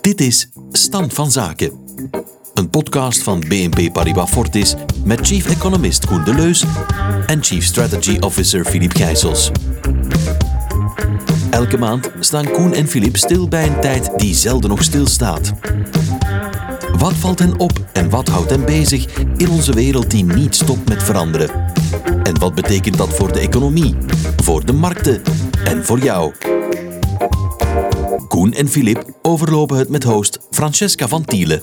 Dit 0.00 0.20
is 0.20 0.48
Stand 0.72 1.14
van 1.14 1.30
Zaken. 1.30 1.72
Een 2.54 2.70
podcast 2.70 3.22
van 3.22 3.40
BNP 3.40 3.92
Paribas 3.92 4.30
Fortis 4.30 4.74
met 5.04 5.26
chief 5.26 5.50
economist 5.50 6.06
Koen 6.06 6.24
Deleus 6.24 6.64
en 7.26 7.42
chief 7.42 7.64
strategy 7.64 8.16
officer 8.20 8.64
Philippe 8.64 8.96
Gijsels. 8.96 9.50
Elke 11.50 11.78
maand 11.78 12.10
staan 12.20 12.50
Koen 12.50 12.72
en 12.72 12.88
Philippe 12.88 13.18
stil 13.18 13.48
bij 13.48 13.66
een 13.66 13.80
tijd 13.80 14.10
die 14.16 14.34
zelden 14.34 14.70
nog 14.70 14.82
stilstaat. 14.82 15.52
Wat 16.98 17.14
valt 17.14 17.38
hen 17.38 17.58
op 17.58 17.72
en 17.92 18.10
wat 18.10 18.28
houdt 18.28 18.50
hen 18.50 18.64
bezig 18.64 19.06
in 19.36 19.50
onze 19.50 19.72
wereld 19.72 20.10
die 20.10 20.24
niet 20.24 20.54
stopt 20.54 20.88
met 20.88 21.02
veranderen? 21.02 21.50
En 22.22 22.38
wat 22.38 22.54
betekent 22.54 22.96
dat 22.96 23.14
voor 23.14 23.32
de 23.32 23.40
economie, 23.40 23.96
voor 24.36 24.64
de 24.64 24.72
markten 24.72 25.22
en 25.64 25.84
voor 25.84 25.98
jou? 25.98 26.32
Koen 28.36 28.52
en 28.52 28.68
Filip 28.68 29.04
overlopen 29.22 29.76
het 29.76 29.88
met 29.88 30.04
host 30.04 30.38
Francesca 30.50 31.08
van 31.08 31.24
Tielen. 31.24 31.62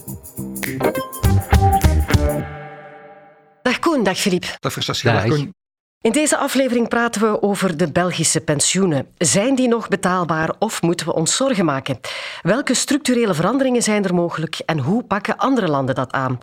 Dag 3.62 3.80
Koen, 3.80 4.04
dag 4.04 4.18
Filip. 4.18 4.58
Dag 4.60 4.72
Francesca, 4.72 5.14
dag 5.14 5.28
Koen. 5.28 5.54
In 6.02 6.12
deze 6.12 6.38
aflevering 6.38 6.88
praten 6.88 7.22
we 7.22 7.42
over 7.42 7.78
de 7.78 7.92
Belgische 7.92 8.42
pensioenen. 8.42 9.08
Zijn 9.18 9.56
die 9.56 9.68
nog 9.68 9.88
betaalbaar 9.88 10.54
of 10.60 10.82
moeten 10.82 11.06
we 11.06 11.14
ons 11.14 11.36
zorgen 11.36 11.66
maken? 11.66 12.00
Welke 12.42 12.74
structurele 12.74 13.34
veranderingen 13.34 13.84
zijn 13.84 14.04
er 14.04 14.14
mogelijk 14.14 14.62
en 14.66 14.80
hoe 14.80 15.04
pakken 15.04 15.38
andere 15.38 15.68
landen 15.68 15.96
dat 15.96 16.12
aan? 16.12 16.40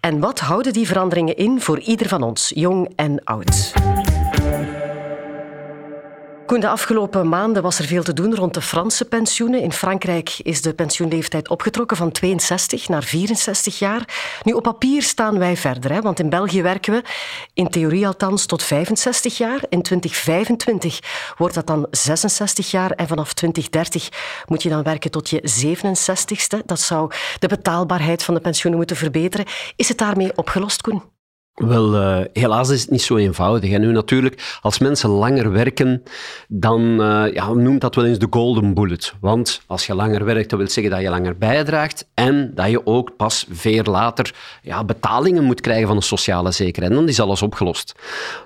En 0.00 0.20
wat 0.20 0.40
houden 0.40 0.72
die 0.72 0.86
veranderingen 0.86 1.36
in 1.36 1.60
voor 1.60 1.80
ieder 1.80 2.08
van 2.08 2.22
ons, 2.22 2.52
jong 2.54 2.92
en 2.96 3.24
oud? 3.24 3.72
Koen, 6.46 6.60
de 6.60 6.68
afgelopen 6.68 7.28
maanden 7.28 7.62
was 7.62 7.78
er 7.78 7.84
veel 7.84 8.02
te 8.02 8.12
doen 8.12 8.34
rond 8.34 8.54
de 8.54 8.62
Franse 8.62 9.04
pensioenen. 9.04 9.60
In 9.60 9.72
Frankrijk 9.72 10.38
is 10.42 10.62
de 10.62 10.74
pensioenleeftijd 10.74 11.48
opgetrokken 11.48 11.96
van 11.96 12.12
62 12.12 12.88
naar 12.88 13.02
64 13.02 13.78
jaar. 13.78 14.08
Nu, 14.42 14.52
op 14.52 14.62
papier 14.62 15.02
staan 15.02 15.38
wij 15.38 15.56
verder, 15.56 15.92
hè, 15.92 16.00
want 16.00 16.20
in 16.20 16.28
België 16.28 16.62
werken 16.62 16.92
we 16.92 17.02
in 17.54 17.68
theorie 17.68 18.06
althans 18.06 18.46
tot 18.46 18.62
65 18.62 19.38
jaar. 19.38 19.60
In 19.68 19.82
2025 19.82 21.34
wordt 21.36 21.54
dat 21.54 21.66
dan 21.66 21.86
66 21.90 22.70
jaar 22.70 22.90
en 22.90 23.08
vanaf 23.08 23.32
2030 23.32 24.08
moet 24.46 24.62
je 24.62 24.68
dan 24.68 24.82
werken 24.82 25.10
tot 25.10 25.30
je 25.30 25.40
67ste. 25.64 26.64
Dat 26.66 26.80
zou 26.80 27.10
de 27.38 27.48
betaalbaarheid 27.48 28.22
van 28.22 28.34
de 28.34 28.40
pensioenen 28.40 28.78
moeten 28.78 28.96
verbeteren. 28.96 29.46
Is 29.76 29.88
het 29.88 29.98
daarmee 29.98 30.36
opgelost, 30.36 30.80
Koen? 30.80 31.13
Wel, 31.54 31.94
uh, 31.94 32.24
helaas 32.32 32.70
is 32.70 32.80
het 32.80 32.90
niet 32.90 33.02
zo 33.02 33.16
eenvoudig. 33.16 33.70
En 33.70 33.80
nu 33.80 33.92
natuurlijk, 33.92 34.58
als 34.60 34.78
mensen 34.78 35.10
langer 35.10 35.52
werken, 35.52 36.02
dan 36.48 36.80
uh, 36.80 37.32
ja, 37.32 37.52
noemt 37.52 37.80
dat 37.80 37.94
wel 37.94 38.04
eens 38.04 38.18
de 38.18 38.26
golden 38.30 38.74
bullet. 38.74 39.14
Want 39.20 39.62
als 39.66 39.86
je 39.86 39.94
langer 39.94 40.24
werkt, 40.24 40.50
dat 40.50 40.58
wil 40.58 40.68
zeggen 40.68 40.92
dat 40.92 41.02
je 41.02 41.08
langer 41.08 41.38
bijdraagt 41.38 42.06
en 42.14 42.52
dat 42.54 42.70
je 42.70 42.86
ook 42.86 43.16
pas 43.16 43.46
veel 43.50 43.82
later 43.82 44.34
ja, 44.62 44.84
betalingen 44.84 45.44
moet 45.44 45.60
krijgen 45.60 45.86
van 45.86 45.96
de 45.96 46.02
sociale 46.02 46.50
zekerheid. 46.50 46.92
En 46.92 46.98
dan 46.98 47.08
is 47.08 47.20
alles 47.20 47.42
opgelost. 47.42 47.94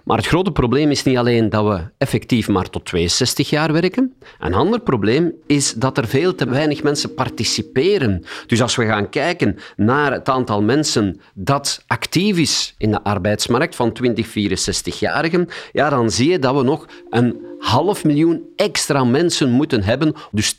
Maar 0.05 0.17
het 0.17 0.27
grote 0.27 0.53
probleem 0.53 0.91
is 0.91 1.03
niet 1.03 1.17
alleen 1.17 1.48
dat 1.48 1.64
we 1.64 1.81
effectief 1.98 2.48
maar 2.48 2.70
tot 2.70 2.84
62 2.84 3.51
jaar 3.51 3.73
werken. 3.73 4.14
Een 4.39 4.55
ander 4.55 4.81
probleem 4.81 5.33
is 5.47 5.73
dat 5.73 5.98
er 5.98 6.09
veel 6.09 6.34
te 6.34 6.48
weinig 6.48 6.83
mensen 6.83 7.14
participeren. 7.14 8.25
Dus 8.47 8.62
als 8.62 8.77
we 8.77 8.86
gaan 8.86 9.09
kijken 9.09 9.59
naar 9.77 10.12
het 10.12 10.29
aantal 10.29 10.62
mensen 10.62 11.20
dat 11.34 11.84
actief 11.86 12.39
is 12.39 12.75
in 12.79 12.91
de 12.91 12.97
arbeidsmarkt 13.02 13.77
van 13.77 13.96
20-64-jarigen, 14.02 15.48
ja, 15.72 15.91
dan 15.91 16.10
zie 16.10 16.30
je 16.30 16.38
dat 16.38 16.54
we 16.54 16.62
nog 16.62 16.86
een 17.10 17.46
half 17.58 18.05
miljoen 18.05 18.42
extra 18.56 19.05
mensen 19.05 19.50
moeten 19.50 19.82
hebben. 19.82 20.14
Dus 20.30 20.55
10% 20.55 20.58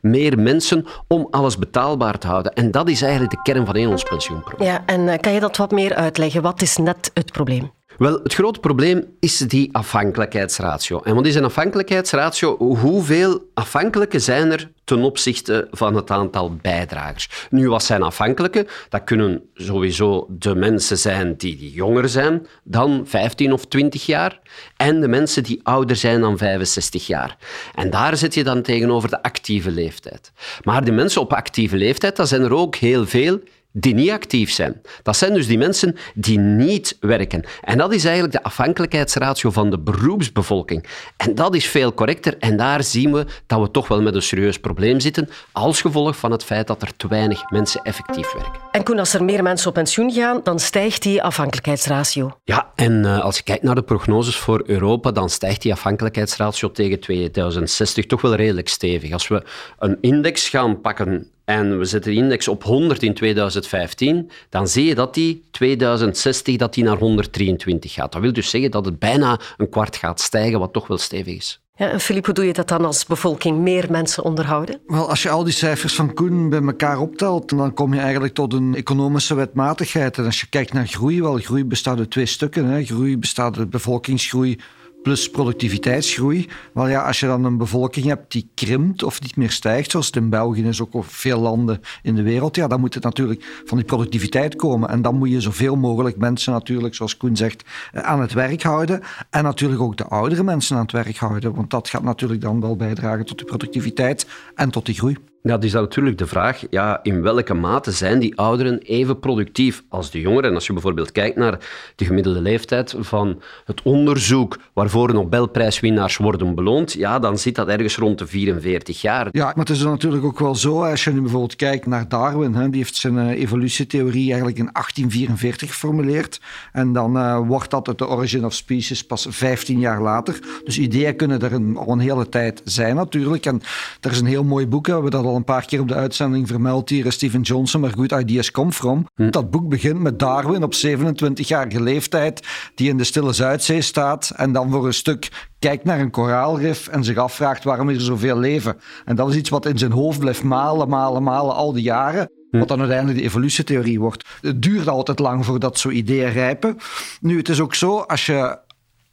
meer 0.00 0.38
mensen 0.38 0.86
om 1.08 1.28
alles 1.30 1.58
betaalbaar 1.58 2.18
te 2.18 2.26
houden. 2.26 2.52
En 2.52 2.70
dat 2.70 2.88
is 2.88 3.02
eigenlijk 3.02 3.30
de 3.30 3.42
kern 3.42 3.66
van 3.66 3.86
ons 3.86 4.02
pensioenprobleem. 4.02 4.68
Ja, 4.68 4.82
en 4.86 5.08
eh, 5.08 5.18
kan 5.18 5.32
je 5.32 5.40
dat 5.40 5.56
wat 5.56 5.70
meer 5.70 5.94
uitleggen? 5.94 6.42
Wat 6.42 6.62
is 6.62 6.76
net 6.76 7.10
het 7.14 7.32
probleem? 7.32 7.70
Wel, 7.98 8.20
het 8.22 8.34
grote 8.34 8.60
probleem 8.60 9.04
is 9.20 9.38
die 9.38 9.68
afhankelijkheidsratio. 9.72 11.00
En 11.00 11.14
wat 11.14 11.26
is 11.26 11.34
een 11.34 11.44
afhankelijkheidsratio? 11.44 12.56
Hoeveel 12.56 13.48
afhankelijken 13.54 14.20
zijn 14.20 14.52
er 14.52 14.70
ten 14.84 15.02
opzichte 15.02 15.68
van 15.70 15.94
het 15.94 16.10
aantal 16.10 16.56
bijdragers? 16.56 17.46
Nu, 17.50 17.68
wat 17.68 17.84
zijn 17.84 18.02
afhankelijken? 18.02 18.66
Dat 18.88 19.04
kunnen 19.04 19.42
sowieso 19.54 20.26
de 20.28 20.54
mensen 20.54 20.98
zijn 20.98 21.34
die 21.36 21.72
jonger 21.72 22.08
zijn 22.08 22.46
dan 22.64 23.02
15 23.06 23.52
of 23.52 23.64
20 23.64 24.06
jaar 24.06 24.40
en 24.76 25.00
de 25.00 25.08
mensen 25.08 25.42
die 25.42 25.60
ouder 25.62 25.96
zijn 25.96 26.20
dan 26.20 26.38
65 26.38 27.06
jaar. 27.06 27.36
En 27.74 27.90
daar 27.90 28.16
zit 28.16 28.34
je 28.34 28.44
dan 28.44 28.62
tegenover 28.62 29.08
de 29.08 29.22
actieve 29.22 29.70
leeftijd. 29.70 30.32
Maar 30.62 30.84
die 30.84 30.92
mensen 30.92 31.20
op 31.20 31.32
actieve 31.32 31.76
leeftijd, 31.76 32.16
dat 32.16 32.28
zijn 32.28 32.42
er 32.42 32.54
ook 32.54 32.76
heel 32.76 33.06
veel 33.06 33.40
die 33.80 33.94
niet 33.94 34.10
actief 34.10 34.50
zijn. 34.50 34.80
Dat 35.02 35.16
zijn 35.16 35.34
dus 35.34 35.46
die 35.46 35.58
mensen 35.58 35.96
die 36.14 36.38
niet 36.38 36.96
werken. 37.00 37.44
En 37.62 37.78
dat 37.78 37.92
is 37.92 38.04
eigenlijk 38.04 38.34
de 38.34 38.42
afhankelijkheidsratio 38.42 39.50
van 39.50 39.70
de 39.70 39.78
beroepsbevolking. 39.78 40.86
En 41.16 41.34
dat 41.34 41.54
is 41.54 41.66
veel 41.66 41.94
correcter. 41.94 42.38
En 42.38 42.56
daar 42.56 42.84
zien 42.84 43.12
we 43.12 43.26
dat 43.46 43.60
we 43.60 43.70
toch 43.70 43.88
wel 43.88 44.02
met 44.02 44.14
een 44.14 44.22
serieus 44.22 44.58
probleem 44.58 45.00
zitten, 45.00 45.28
als 45.52 45.80
gevolg 45.80 46.16
van 46.16 46.30
het 46.30 46.44
feit 46.44 46.66
dat 46.66 46.82
er 46.82 46.96
te 46.96 47.08
weinig 47.08 47.50
mensen 47.50 47.82
effectief 47.82 48.32
werken. 48.32 48.60
En 48.72 48.82
Koen, 48.82 48.98
als 48.98 49.14
er 49.14 49.24
meer 49.24 49.42
mensen 49.42 49.68
op 49.68 49.74
pensioen 49.74 50.12
gaan, 50.12 50.40
dan 50.42 50.58
stijgt 50.58 51.02
die 51.02 51.22
afhankelijkheidsratio. 51.22 52.38
Ja, 52.44 52.72
en 52.74 53.04
uh, 53.04 53.20
als 53.20 53.36
je 53.36 53.42
kijkt 53.42 53.62
naar 53.62 53.74
de 53.74 53.82
prognoses 53.82 54.36
voor 54.36 54.62
Europa, 54.66 55.10
dan 55.10 55.30
stijgt 55.30 55.62
die 55.62 55.72
afhankelijkheidsratio 55.72 56.70
tegen 56.70 57.00
2060 57.00 58.06
toch 58.06 58.20
wel 58.20 58.34
redelijk 58.34 58.68
stevig. 58.68 59.12
Als 59.12 59.28
we 59.28 59.42
een 59.78 59.98
index 60.00 60.48
gaan 60.48 60.80
pakken 60.80 61.30
en 61.48 61.78
we 61.78 61.84
zetten 61.84 62.12
de 62.12 62.16
index 62.16 62.48
op 62.48 62.64
100 62.64 63.02
in 63.02 63.14
2015, 63.14 64.30
dan 64.48 64.68
zie 64.68 64.84
je 64.84 64.94
dat 64.94 65.14
die 65.14 65.44
2060 65.50 66.56
dat 66.56 66.74
die 66.74 66.84
naar 66.84 66.96
123 66.96 67.92
gaat. 67.92 68.12
Dat 68.12 68.22
wil 68.22 68.32
dus 68.32 68.50
zeggen 68.50 68.70
dat 68.70 68.84
het 68.84 68.98
bijna 68.98 69.40
een 69.56 69.68
kwart 69.68 69.96
gaat 69.96 70.20
stijgen, 70.20 70.58
wat 70.58 70.72
toch 70.72 70.86
wel 70.86 70.98
stevig 70.98 71.36
is. 71.36 71.60
Ja, 71.76 71.90
en 71.90 72.00
Filip, 72.00 72.24
hoe 72.24 72.34
doe 72.34 72.44
je 72.44 72.52
dat 72.52 72.68
dan 72.68 72.84
als 72.84 73.06
bevolking 73.06 73.58
meer 73.58 73.86
mensen 73.90 74.24
onderhouden? 74.24 74.80
Wel, 74.86 75.08
als 75.08 75.22
je 75.22 75.30
al 75.30 75.44
die 75.44 75.52
cijfers 75.52 75.94
van 75.94 76.14
Koen 76.14 76.48
bij 76.48 76.62
elkaar 76.62 76.98
optelt, 76.98 77.48
dan 77.48 77.74
kom 77.74 77.94
je 77.94 78.00
eigenlijk 78.00 78.34
tot 78.34 78.52
een 78.52 78.74
economische 78.74 79.34
wetmatigheid. 79.34 80.18
En 80.18 80.24
als 80.24 80.40
je 80.40 80.46
kijkt 80.46 80.72
naar 80.72 80.86
groei, 80.86 81.22
wel, 81.22 81.36
groei 81.36 81.64
bestaat 81.64 81.98
uit 81.98 82.10
twee 82.10 82.26
stukken. 82.26 82.64
Hè. 82.64 82.84
Groei 82.84 83.18
bestaat 83.18 83.58
uit 83.58 83.70
bevolkingsgroei 83.70 84.58
plus 85.08 85.30
productiviteitsgroei. 85.30 86.48
Maar 86.72 86.90
ja, 86.90 87.02
als 87.02 87.20
je 87.20 87.26
dan 87.26 87.44
een 87.44 87.56
bevolking 87.56 88.06
hebt 88.06 88.32
die 88.32 88.50
krimpt 88.54 89.02
of 89.02 89.20
niet 89.20 89.36
meer 89.36 89.50
stijgt, 89.50 89.90
zoals 89.90 90.06
het 90.06 90.16
in 90.16 90.30
België 90.30 90.64
is, 90.64 90.80
ook 90.80 90.94
op 90.94 91.04
veel 91.06 91.40
landen 91.40 91.80
in 92.02 92.14
de 92.14 92.22
wereld, 92.22 92.56
ja, 92.56 92.66
dan 92.66 92.80
moet 92.80 92.94
het 92.94 93.02
natuurlijk 93.02 93.62
van 93.64 93.76
die 93.76 93.86
productiviteit 93.86 94.56
komen. 94.56 94.88
En 94.88 95.02
dan 95.02 95.14
moet 95.14 95.30
je 95.30 95.40
zoveel 95.40 95.76
mogelijk 95.76 96.16
mensen 96.16 96.52
natuurlijk, 96.52 96.94
zoals 96.94 97.16
Koen 97.16 97.36
zegt, 97.36 97.64
eh, 97.92 98.02
aan 98.02 98.20
het 98.20 98.32
werk 98.32 98.62
houden. 98.62 99.00
En 99.30 99.42
natuurlijk 99.42 99.80
ook 99.80 99.96
de 99.96 100.06
oudere 100.06 100.42
mensen 100.42 100.76
aan 100.76 100.82
het 100.82 100.92
werk 100.92 101.16
houden, 101.16 101.54
want 101.54 101.70
dat 101.70 101.88
gaat 101.88 102.02
natuurlijk 102.02 102.40
dan 102.40 102.60
wel 102.60 102.76
bijdragen 102.76 103.26
tot 103.26 103.38
de 103.38 103.44
productiviteit 103.44 104.26
en 104.54 104.70
tot 104.70 104.86
die 104.86 104.94
groei. 104.94 105.16
Dat 105.42 105.64
is 105.64 105.70
dan 105.72 105.82
natuurlijk 105.82 106.18
de 106.18 106.26
vraag, 106.26 106.62
ja, 106.70 107.00
in 107.02 107.22
welke 107.22 107.54
mate 107.54 107.92
zijn 107.92 108.18
die 108.18 108.36
ouderen 108.36 108.78
even 108.78 109.18
productief 109.18 109.82
als 109.88 110.10
de 110.10 110.20
jongeren? 110.20 110.48
En 110.48 110.54
als 110.54 110.66
je 110.66 110.72
bijvoorbeeld 110.72 111.12
kijkt 111.12 111.36
naar 111.36 111.58
de 111.96 112.04
gemiddelde 112.04 112.40
leeftijd 112.40 112.94
van 112.98 113.42
het 113.64 113.82
onderzoek 113.82 114.58
waarvoor 114.72 115.12
Nobelprijswinnaars 115.12 116.16
worden 116.16 116.54
beloond, 116.54 116.92
ja, 116.92 117.18
dan 117.18 117.38
zit 117.38 117.54
dat 117.54 117.68
ergens 117.68 117.96
rond 117.96 118.18
de 118.18 118.26
44 118.26 119.00
jaar. 119.00 119.28
Ja, 119.32 119.44
maar 119.44 119.54
het 119.64 119.70
is 119.70 119.82
natuurlijk 119.82 120.24
ook 120.24 120.38
wel 120.38 120.54
zo, 120.54 120.82
als 120.82 121.04
je 121.04 121.12
nu 121.12 121.20
bijvoorbeeld 121.20 121.56
kijkt 121.56 121.86
naar 121.86 122.08
Darwin, 122.08 122.54
hè, 122.54 122.70
die 122.70 122.78
heeft 122.78 122.96
zijn 122.96 123.14
uh, 123.14 123.28
evolutietheorie 123.28 124.26
eigenlijk 124.26 124.58
in 124.58 124.68
1844 124.72 125.68
geformuleerd. 125.68 126.40
En 126.72 126.92
dan 126.92 127.16
uh, 127.16 127.38
wordt 127.46 127.70
dat 127.70 127.88
uit 127.88 127.98
de 127.98 128.08
Origin 128.08 128.44
of 128.44 128.54
Species 128.54 129.04
pas 129.04 129.26
15 129.30 129.78
jaar 129.78 130.02
later. 130.02 130.38
Dus 130.64 130.78
ideeën 130.78 131.16
kunnen 131.16 131.40
er 131.40 131.52
een, 131.52 131.76
al 131.76 131.92
een 131.92 131.98
hele 131.98 132.28
tijd 132.28 132.60
zijn 132.64 132.96
natuurlijk. 132.96 133.46
En 133.46 133.60
er 134.00 134.10
is 134.10 134.20
een 134.20 134.26
heel 134.26 134.44
mooi 134.44 134.66
boek, 134.66 134.86
we 134.86 134.92
hebben 134.92 135.10
dat 135.10 135.24
al 135.28 135.36
een 135.36 135.44
paar 135.44 135.64
keer 135.64 135.80
op 135.80 135.88
de 135.88 135.94
uitzending 135.94 136.48
vermeld 136.48 136.88
hier, 136.88 137.12
Steven 137.12 137.40
Johnson, 137.40 137.80
maar 137.80 137.90
Good 137.90 138.12
Ideas 138.12 138.50
Come 138.50 138.72
From. 138.72 139.06
Hm. 139.14 139.30
Dat 139.30 139.50
boek 139.50 139.68
begint 139.68 140.00
met 140.00 140.18
Darwin 140.18 140.62
op 140.62 140.74
27-jarige 140.74 141.82
leeftijd, 141.82 142.46
die 142.74 142.88
in 142.88 142.96
de 142.96 143.04
Stille 143.04 143.32
Zuidzee 143.32 143.80
staat 143.80 144.32
en 144.36 144.52
dan 144.52 144.70
voor 144.70 144.86
een 144.86 144.94
stuk 144.94 145.48
kijkt 145.58 145.84
naar 145.84 146.00
een 146.00 146.10
koraalrif 146.10 146.88
en 146.88 147.04
zich 147.04 147.16
afvraagt 147.16 147.64
waarom 147.64 147.88
er 147.88 148.00
zoveel 148.00 148.38
leven. 148.38 148.76
En 149.04 149.16
dat 149.16 149.28
is 149.28 149.36
iets 149.36 149.50
wat 149.50 149.66
in 149.66 149.78
zijn 149.78 149.92
hoofd 149.92 150.18
blijft 150.18 150.42
malen, 150.42 150.88
malen, 150.88 151.22
malen 151.22 151.54
al 151.54 151.72
die 151.72 151.82
jaren. 151.82 152.30
Hm. 152.50 152.58
Wat 152.58 152.68
dan 152.68 152.78
uiteindelijk 152.78 153.18
de 153.18 153.24
evolutietheorie 153.24 154.00
wordt. 154.00 154.28
Het 154.40 154.62
duurt 154.62 154.88
altijd 154.88 155.18
lang 155.18 155.44
voordat 155.44 155.78
zo'n 155.78 155.96
ideeën 155.96 156.32
rijpen. 156.32 156.76
Nu, 157.20 157.36
het 157.36 157.48
is 157.48 157.60
ook 157.60 157.74
zo, 157.74 157.98
als 157.98 158.26
je 158.26 158.58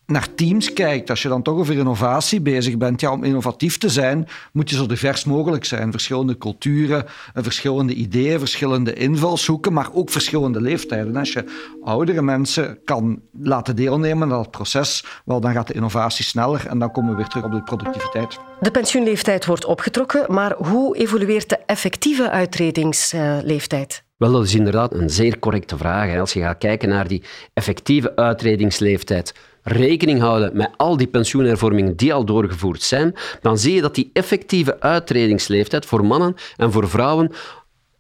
naar 0.05 0.27
teams 0.35 0.73
kijkt, 0.73 1.09
als 1.09 1.21
je 1.21 1.27
dan 1.27 1.41
toch 1.41 1.57
over 1.57 1.77
innovatie 1.77 2.41
bezig 2.41 2.77
bent, 2.77 3.01
ja, 3.01 3.11
om 3.11 3.23
innovatief 3.23 3.77
te 3.77 3.89
zijn, 3.89 4.27
moet 4.53 4.69
je 4.69 4.75
zo 4.75 4.85
divers 4.85 5.23
mogelijk 5.23 5.65
zijn. 5.65 5.91
Verschillende 5.91 6.37
culturen, 6.37 7.05
eh, 7.33 7.43
verschillende 7.43 7.93
ideeën, 7.93 8.39
verschillende 8.39 8.93
invalshoeken, 8.93 9.73
maar 9.73 9.89
ook 9.93 10.09
verschillende 10.09 10.61
leeftijden. 10.61 11.15
Als 11.15 11.33
je 11.33 11.43
oudere 11.83 12.21
mensen 12.21 12.79
kan 12.83 13.21
laten 13.39 13.75
deelnemen 13.75 14.31
aan 14.31 14.37
dat 14.37 14.51
proces, 14.51 15.05
wel, 15.25 15.39
dan 15.39 15.53
gaat 15.53 15.67
de 15.67 15.73
innovatie 15.73 16.25
sneller 16.25 16.67
en 16.67 16.79
dan 16.79 16.91
komen 16.91 17.11
we 17.11 17.17
weer 17.17 17.27
terug 17.27 17.45
op 17.45 17.51
de 17.51 17.63
productiviteit. 17.63 18.39
De 18.59 18.71
pensioenleeftijd 18.71 19.45
wordt 19.45 19.65
opgetrokken, 19.65 20.33
maar 20.33 20.55
hoe 20.57 20.97
evolueert 20.97 21.49
de 21.49 21.57
effectieve 21.65 22.29
uitredingsleeftijd? 22.29 24.03
Wel, 24.17 24.31
dat 24.31 24.43
is 24.43 24.55
inderdaad 24.55 24.93
een 24.93 25.09
zeer 25.09 25.39
correcte 25.39 25.77
vraag. 25.77 26.19
Als 26.19 26.33
je 26.33 26.39
gaat 26.39 26.57
kijken 26.57 26.89
naar 26.89 27.07
die 27.07 27.23
effectieve 27.53 28.15
uitredingsleeftijd, 28.15 29.33
rekening 29.67 30.19
houden 30.19 30.57
met 30.57 30.69
al 30.77 30.97
die 30.97 31.07
pensioenhervormingen 31.07 31.95
die 31.95 32.13
al 32.13 32.25
doorgevoerd 32.25 32.81
zijn, 32.81 33.15
dan 33.41 33.57
zie 33.57 33.73
je 33.73 33.81
dat 33.81 33.95
die 33.95 34.09
effectieve 34.13 34.79
uitredingsleeftijd 34.79 35.85
voor 35.85 36.05
mannen 36.05 36.35
en 36.57 36.71
voor 36.71 36.89
vrouwen 36.89 37.31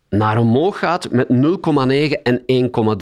naar 0.09 0.37
omhoog 0.37 0.79
gaat 0.79 1.11
met 1.11 1.27
0,9 1.27 2.21
en 2.23 2.41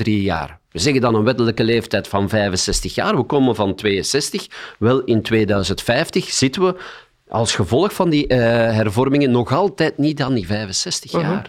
1,3 0.04 0.12
jaar. 0.12 0.60
We 0.71 0.80
zeggen 0.80 1.01
dan 1.01 1.15
een 1.15 1.24
wettelijke 1.24 1.63
leeftijd 1.63 2.07
van 2.07 2.30
65 2.30 2.95
jaar. 2.95 3.15
We 3.15 3.24
komen 3.24 3.56
van 3.56 3.75
62. 3.75 4.48
Wel, 4.80 5.04
in 5.04 5.21
2050 5.21 6.31
zitten 6.31 6.62
we 6.62 6.75
als 7.33 7.56
gevolg 7.56 7.94
van 7.94 8.09
die 8.09 8.24
uh, 8.27 8.38
hervormingen 8.38 9.31
nog 9.31 9.51
altijd 9.53 9.97
niet 9.97 10.21
aan 10.21 10.33
die 10.33 10.47
65 10.47 11.12
jaar. 11.12 11.21
Uh 11.21 11.30
-huh. 11.30 11.41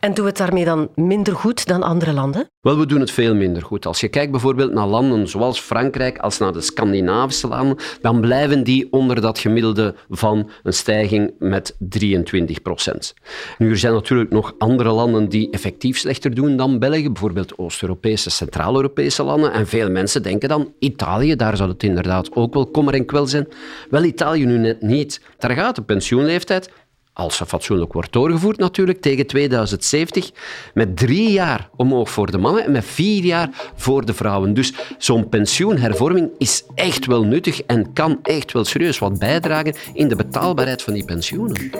En 0.00 0.14
doen 0.14 0.24
we 0.24 0.30
het 0.30 0.38
daarmee 0.38 0.64
dan 0.64 0.88
minder 0.94 1.34
goed 1.34 1.66
dan 1.66 1.82
andere 1.82 2.12
landen? 2.12 2.48
Wel, 2.60 2.78
we 2.78 2.86
doen 2.86 3.00
het 3.00 3.10
veel 3.10 3.34
minder 3.34 3.62
goed. 3.62 3.86
Als 3.86 4.00
je 4.00 4.08
kijkt 4.08 4.30
bijvoorbeeld 4.30 4.72
naar 4.72 4.86
landen 4.86 5.28
zoals 5.28 5.60
Frankrijk, 5.60 6.18
als 6.18 6.38
naar 6.38 6.52
de 6.52 6.60
Scandinavische 6.60 7.48
landen, 7.48 7.76
dan 8.00 8.20
blijven 8.20 8.64
die 8.64 8.92
onder 8.92 9.20
dat 9.20 9.38
gemiddelde 9.38 9.94
van 10.08 10.50
een 10.62 10.72
stijging 10.72 11.32
met 11.38 11.76
23 11.78 12.62
procent. 12.62 13.14
Nu, 13.58 13.70
er 13.70 13.78
zijn 13.78 13.92
natuurlijk 13.92 14.30
nog 14.30 14.54
andere 14.58 14.90
landen 14.90 15.28
die 15.28 15.50
effectief 15.50 15.98
slechter 15.98 16.34
doen 16.34 16.56
dan 16.56 16.78
België, 16.78 17.10
bijvoorbeeld 17.10 17.58
Oost-Europese, 17.58 18.30
Centraal-Europese 18.30 19.22
landen. 19.22 19.52
En 19.52 19.66
veel 19.66 19.90
mensen 19.90 20.22
denken 20.22 20.48
dan, 20.48 20.72
Italië, 20.78 21.36
daar 21.36 21.56
zou 21.56 21.70
het 21.70 21.82
inderdaad 21.82 22.34
ook 22.34 22.54
wel 22.54 22.66
kommer 22.66 22.94
en 22.94 23.06
kwel 23.06 23.26
zijn. 23.26 23.48
Wel, 23.90 24.04
Italië 24.04 24.44
nu 24.44 24.58
net 24.58 24.82
niet. 24.82 25.09
Daar 25.38 25.50
gaat 25.50 25.76
de 25.76 25.82
pensioenleeftijd 25.82 26.70
als 27.12 27.36
ze 27.36 27.46
fatsoenlijk 27.46 27.92
wordt 27.92 28.12
doorgevoerd 28.12 28.58
natuurlijk, 28.58 29.00
tegen 29.00 29.26
2070, 29.26 30.30
met 30.74 30.96
drie 30.96 31.30
jaar 31.30 31.68
omhoog 31.76 32.10
voor 32.10 32.30
de 32.30 32.38
mannen 32.38 32.64
en 32.64 32.72
met 32.72 32.84
vier 32.84 33.24
jaar 33.24 33.48
voor 33.74 34.04
de 34.04 34.14
vrouwen. 34.14 34.54
Dus 34.54 34.72
zo'n 34.98 35.28
pensioenhervorming 35.28 36.30
is 36.38 36.64
echt 36.74 37.06
wel 37.06 37.24
nuttig 37.24 37.62
en 37.62 37.92
kan 37.92 38.18
echt 38.22 38.52
wel 38.52 38.64
serieus 38.64 38.98
wat 38.98 39.18
bijdragen 39.18 39.74
in 39.92 40.08
de 40.08 40.16
betaalbaarheid 40.16 40.82
van 40.82 40.92
die 40.92 41.04
pensioenen. 41.04 41.70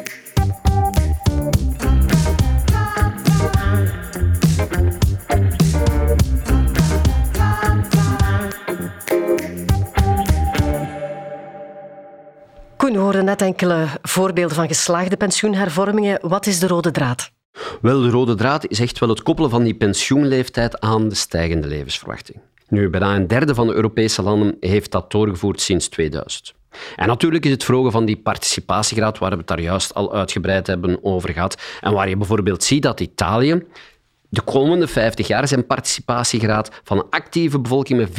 Hoorden 13.00 13.24
net 13.24 13.42
enkele 13.42 13.86
voorbeelden 14.02 14.56
van 14.56 14.66
geslaagde 14.66 15.16
pensioenhervormingen. 15.16 16.18
Wat 16.22 16.46
is 16.46 16.58
de 16.58 16.66
rode 16.66 16.90
draad? 16.90 17.30
Wel, 17.80 18.00
de 18.00 18.10
rode 18.10 18.34
draad 18.34 18.66
is 18.66 18.80
echt 18.80 18.98
wel 18.98 19.08
het 19.08 19.22
koppelen 19.22 19.50
van 19.50 19.62
die 19.62 19.74
pensioenleeftijd 19.74 20.80
aan 20.80 21.08
de 21.08 21.14
stijgende 21.14 21.68
levensverwachting. 21.68 22.40
Nu, 22.68 22.90
bijna 22.90 23.14
een 23.14 23.26
derde 23.26 23.54
van 23.54 23.66
de 23.66 23.74
Europese 23.74 24.22
landen 24.22 24.56
heeft 24.60 24.90
dat 24.90 25.10
doorgevoerd 25.10 25.60
sinds 25.60 25.88
2000. 25.88 26.54
En 26.96 27.06
natuurlijk 27.06 27.44
is 27.44 27.50
het 27.50 27.64
vroegen 27.64 27.92
van 27.92 28.04
die 28.04 28.16
participatiegraad, 28.16 29.18
waar 29.18 29.30
we 29.30 29.36
het 29.36 29.46
daar 29.46 29.60
juist 29.60 29.94
al 29.94 30.14
uitgebreid 30.14 30.66
hebben 30.66 31.04
over 31.04 31.32
gehad, 31.32 31.62
en 31.80 31.92
waar 31.92 32.08
je 32.08 32.16
bijvoorbeeld 32.16 32.62
ziet 32.62 32.82
dat 32.82 33.00
Italië 33.00 33.62
de 34.32 34.40
komende 34.40 34.86
50 34.86 35.26
jaar 35.26 35.48
zijn 35.48 35.66
participatiegraad 35.66 36.70
van 36.84 36.98
een 36.98 37.10
actieve 37.10 37.58
bevolking 37.60 37.98
met 37.98 38.10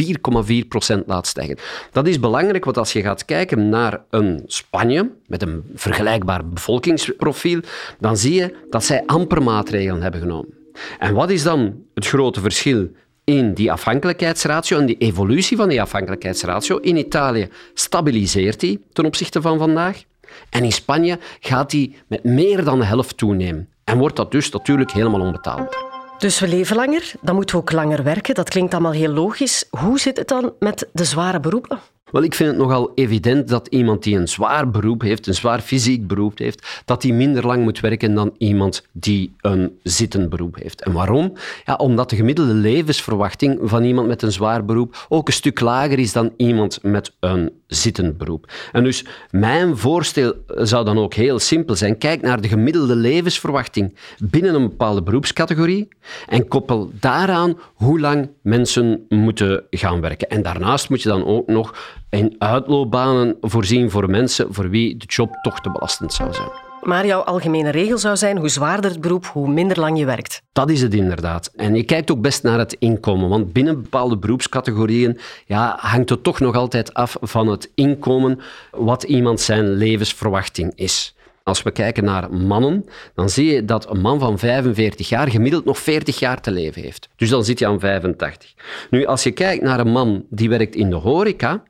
4,4% 0.99 1.05
laat 1.05 1.27
stijgen. 1.27 1.57
Dat 1.91 2.07
is 2.07 2.19
belangrijk, 2.19 2.65
want 2.65 2.77
als 2.77 2.93
je 2.93 3.01
gaat 3.01 3.25
kijken 3.25 3.69
naar 3.69 4.01
een 4.09 4.43
Spanje 4.45 5.11
met 5.27 5.41
een 5.41 5.63
vergelijkbaar 5.75 6.47
bevolkingsprofiel, 6.47 7.59
dan 7.99 8.17
zie 8.17 8.33
je 8.33 8.55
dat 8.69 8.83
zij 8.83 9.03
amper 9.05 9.43
maatregelen 9.43 10.01
hebben 10.01 10.21
genomen. 10.21 10.53
En 10.99 11.13
wat 11.13 11.29
is 11.29 11.43
dan 11.43 11.83
het 11.93 12.07
grote 12.07 12.41
verschil 12.41 12.89
in 13.23 13.53
die 13.53 13.71
afhankelijkheidsratio 13.71 14.77
en 14.79 14.85
die 14.85 14.97
evolutie 14.97 15.57
van 15.57 15.69
die 15.69 15.81
afhankelijkheidsratio? 15.81 16.77
In 16.77 16.97
Italië 16.97 17.49
stabiliseert 17.73 18.59
die 18.59 18.85
ten 18.93 19.05
opzichte 19.05 19.41
van 19.41 19.57
vandaag. 19.57 20.03
En 20.49 20.63
in 20.63 20.71
Spanje 20.71 21.19
gaat 21.39 21.69
die 21.69 21.95
met 22.07 22.23
meer 22.23 22.63
dan 22.63 22.79
de 22.79 22.85
helft 22.85 23.17
toenemen. 23.17 23.69
En 23.83 23.97
wordt 23.97 24.15
dat 24.15 24.31
dus 24.31 24.49
natuurlijk 24.49 24.91
helemaal 24.91 25.21
onbetaalbaar. 25.21 25.90
Dus 26.21 26.39
we 26.39 26.47
leven 26.47 26.75
langer, 26.75 27.11
dan 27.21 27.35
moeten 27.35 27.55
we 27.55 27.61
ook 27.61 27.71
langer 27.71 28.03
werken. 28.03 28.35
Dat 28.35 28.49
klinkt 28.49 28.73
allemaal 28.73 28.91
heel 28.91 29.11
logisch. 29.11 29.65
Hoe 29.69 29.99
zit 29.99 30.17
het 30.17 30.27
dan 30.27 30.53
met 30.59 30.87
de 30.93 31.05
zware 31.05 31.39
beroepen? 31.39 31.79
Wel, 32.11 32.23
ik 32.23 32.35
vind 32.35 32.49
het 32.49 32.57
nogal 32.57 32.91
evident 32.95 33.47
dat 33.47 33.67
iemand 33.67 34.03
die 34.03 34.17
een 34.17 34.27
zwaar 34.27 34.69
beroep 34.69 35.01
heeft, 35.01 35.27
een 35.27 35.33
zwaar 35.33 35.59
fysiek 35.59 36.07
beroep 36.07 36.37
heeft, 36.37 36.81
dat 36.85 37.01
die 37.01 37.13
minder 37.13 37.45
lang 37.45 37.63
moet 37.63 37.79
werken 37.79 38.13
dan 38.13 38.35
iemand 38.37 38.87
die 38.91 39.33
een 39.41 39.79
zittend 39.83 40.29
beroep 40.29 40.55
heeft. 40.55 40.81
En 40.83 40.91
waarom? 40.91 41.33
Ja, 41.65 41.75
omdat 41.75 42.09
de 42.09 42.15
gemiddelde 42.15 42.53
levensverwachting 42.53 43.59
van 43.63 43.83
iemand 43.83 44.07
met 44.07 44.21
een 44.21 44.31
zwaar 44.31 44.65
beroep 44.65 45.05
ook 45.09 45.27
een 45.27 45.33
stuk 45.33 45.59
lager 45.59 45.99
is 45.99 46.13
dan 46.13 46.33
iemand 46.37 46.79
met 46.83 47.13
een 47.19 47.51
zittend 47.67 48.17
beroep. 48.17 48.51
En 48.71 48.83
dus 48.83 49.05
mijn 49.29 49.77
voorstel 49.77 50.33
zou 50.47 50.85
dan 50.85 50.97
ook 50.97 51.13
heel 51.13 51.39
simpel 51.39 51.75
zijn. 51.75 51.97
Kijk 51.97 52.21
naar 52.21 52.41
de 52.41 52.47
gemiddelde 52.47 52.95
levensverwachting 52.95 53.95
binnen 54.23 54.55
een 54.55 54.69
bepaalde 54.69 55.03
beroepscategorie 55.03 55.87
en 56.27 56.47
koppel 56.47 56.91
daaraan 56.99 57.57
hoe 57.73 57.99
lang 57.99 58.29
mensen 58.41 59.05
moeten 59.09 59.63
gaan 59.69 60.01
werken. 60.01 60.29
En 60.29 60.41
daarnaast 60.41 60.89
moet 60.89 61.01
je 61.01 61.09
dan 61.09 61.25
ook 61.25 61.47
nog 61.47 61.99
in 62.11 62.35
uitloopbanen 62.37 63.37
voorzien 63.41 63.91
voor 63.91 64.09
mensen 64.09 64.53
voor 64.53 64.69
wie 64.69 64.97
de 64.97 65.05
job 65.05 65.33
toch 65.41 65.59
te 65.59 65.71
belastend 65.71 66.13
zou 66.13 66.33
zijn. 66.33 66.49
Maar 66.81 67.05
jouw 67.05 67.21
algemene 67.21 67.69
regel 67.69 67.97
zou 67.97 68.17
zijn, 68.17 68.37
hoe 68.37 68.49
zwaarder 68.49 68.91
het 68.91 69.01
beroep, 69.01 69.25
hoe 69.25 69.49
minder 69.49 69.79
lang 69.79 69.99
je 69.99 70.05
werkt. 70.05 70.41
Dat 70.51 70.69
is 70.69 70.81
het 70.81 70.93
inderdaad. 70.93 71.51
En 71.55 71.75
je 71.75 71.83
kijkt 71.83 72.11
ook 72.11 72.21
best 72.21 72.43
naar 72.43 72.59
het 72.59 72.75
inkomen, 72.79 73.29
want 73.29 73.53
binnen 73.53 73.81
bepaalde 73.81 74.17
beroepscategorieën 74.17 75.19
ja, 75.45 75.77
hangt 75.79 76.09
het 76.09 76.23
toch 76.23 76.39
nog 76.39 76.55
altijd 76.55 76.93
af 76.93 77.17
van 77.21 77.47
het 77.47 77.71
inkomen 77.75 78.39
wat 78.71 79.03
iemand 79.03 79.39
zijn 79.41 79.69
levensverwachting 79.73 80.71
is. 80.75 81.15
Als 81.43 81.63
we 81.63 81.71
kijken 81.71 82.03
naar 82.03 82.33
mannen, 82.33 82.85
dan 83.15 83.29
zie 83.29 83.53
je 83.53 83.65
dat 83.65 83.89
een 83.89 84.01
man 84.01 84.19
van 84.19 84.39
45 84.39 85.09
jaar 85.09 85.29
gemiddeld 85.29 85.65
nog 85.65 85.79
40 85.79 86.19
jaar 86.19 86.41
te 86.41 86.51
leven 86.51 86.81
heeft. 86.81 87.09
Dus 87.15 87.29
dan 87.29 87.43
zit 87.43 87.59
je 87.59 87.67
aan 87.67 87.79
85. 87.79 88.53
Nu, 88.89 89.05
als 89.05 89.23
je 89.23 89.31
kijkt 89.31 89.63
naar 89.63 89.79
een 89.79 89.91
man 89.91 90.25
die 90.29 90.49
werkt 90.49 90.75
in 90.75 90.89
de 90.89 90.95
horeca 90.95 91.63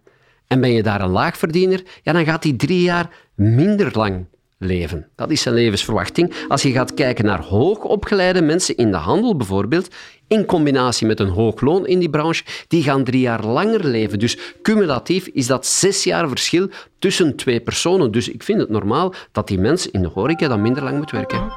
en 0.52 0.62
ben 0.62 0.72
je 0.72 0.84
daar 0.84 1.02
een 1.02 1.10
laagverdiener, 1.10 1.84
ja, 2.04 2.14
dan 2.14 2.26
gaat 2.26 2.44
hij 2.44 2.54
drie 2.54 2.82
jaar 2.82 3.10
minder 3.36 3.90
lang 3.94 4.26
leven. 4.58 5.08
Dat 5.16 5.32
is 5.32 5.42
zijn 5.42 5.56
levensverwachting. 5.56 6.34
Als 6.48 6.62
je 6.62 6.72
gaat 6.72 6.94
kijken 6.94 7.26
naar 7.26 7.42
hoogopgeleide 7.42 8.42
mensen 8.42 8.78
in 8.78 8.92
de 8.92 8.98
handel 8.98 9.36
bijvoorbeeld, 9.36 9.96
in 10.28 10.46
combinatie 10.46 11.08
met 11.08 11.20
een 11.20 11.30
hoog 11.30 11.62
loon 11.62 11.88
in 11.88 12.00
die 12.00 12.10
branche, 12.10 12.44
die 12.68 12.84
gaan 12.84 13.04
drie 13.04 13.22
jaar 13.22 13.46
langer 13.46 13.86
leven. 13.86 14.20
Dus 14.20 14.38
cumulatief 14.62 15.28
is 15.28 15.48
dat 15.48 15.66
zes 15.66 16.04
jaar 16.04 16.28
verschil 16.28 16.70
tussen 17.00 17.36
twee 17.36 17.62
personen. 17.62 18.12
Dus 18.12 18.30
ik 18.30 18.44
vind 18.44 18.60
het 18.60 18.70
normaal 18.70 19.14
dat 19.32 19.48
die 19.48 19.60
mensen 19.60 19.92
in 19.92 20.02
de 20.02 20.08
horeca 20.08 20.48
dan 20.48 20.62
minder 20.62 20.84
lang 20.84 20.98
moet 20.98 21.12
werken. 21.12 21.52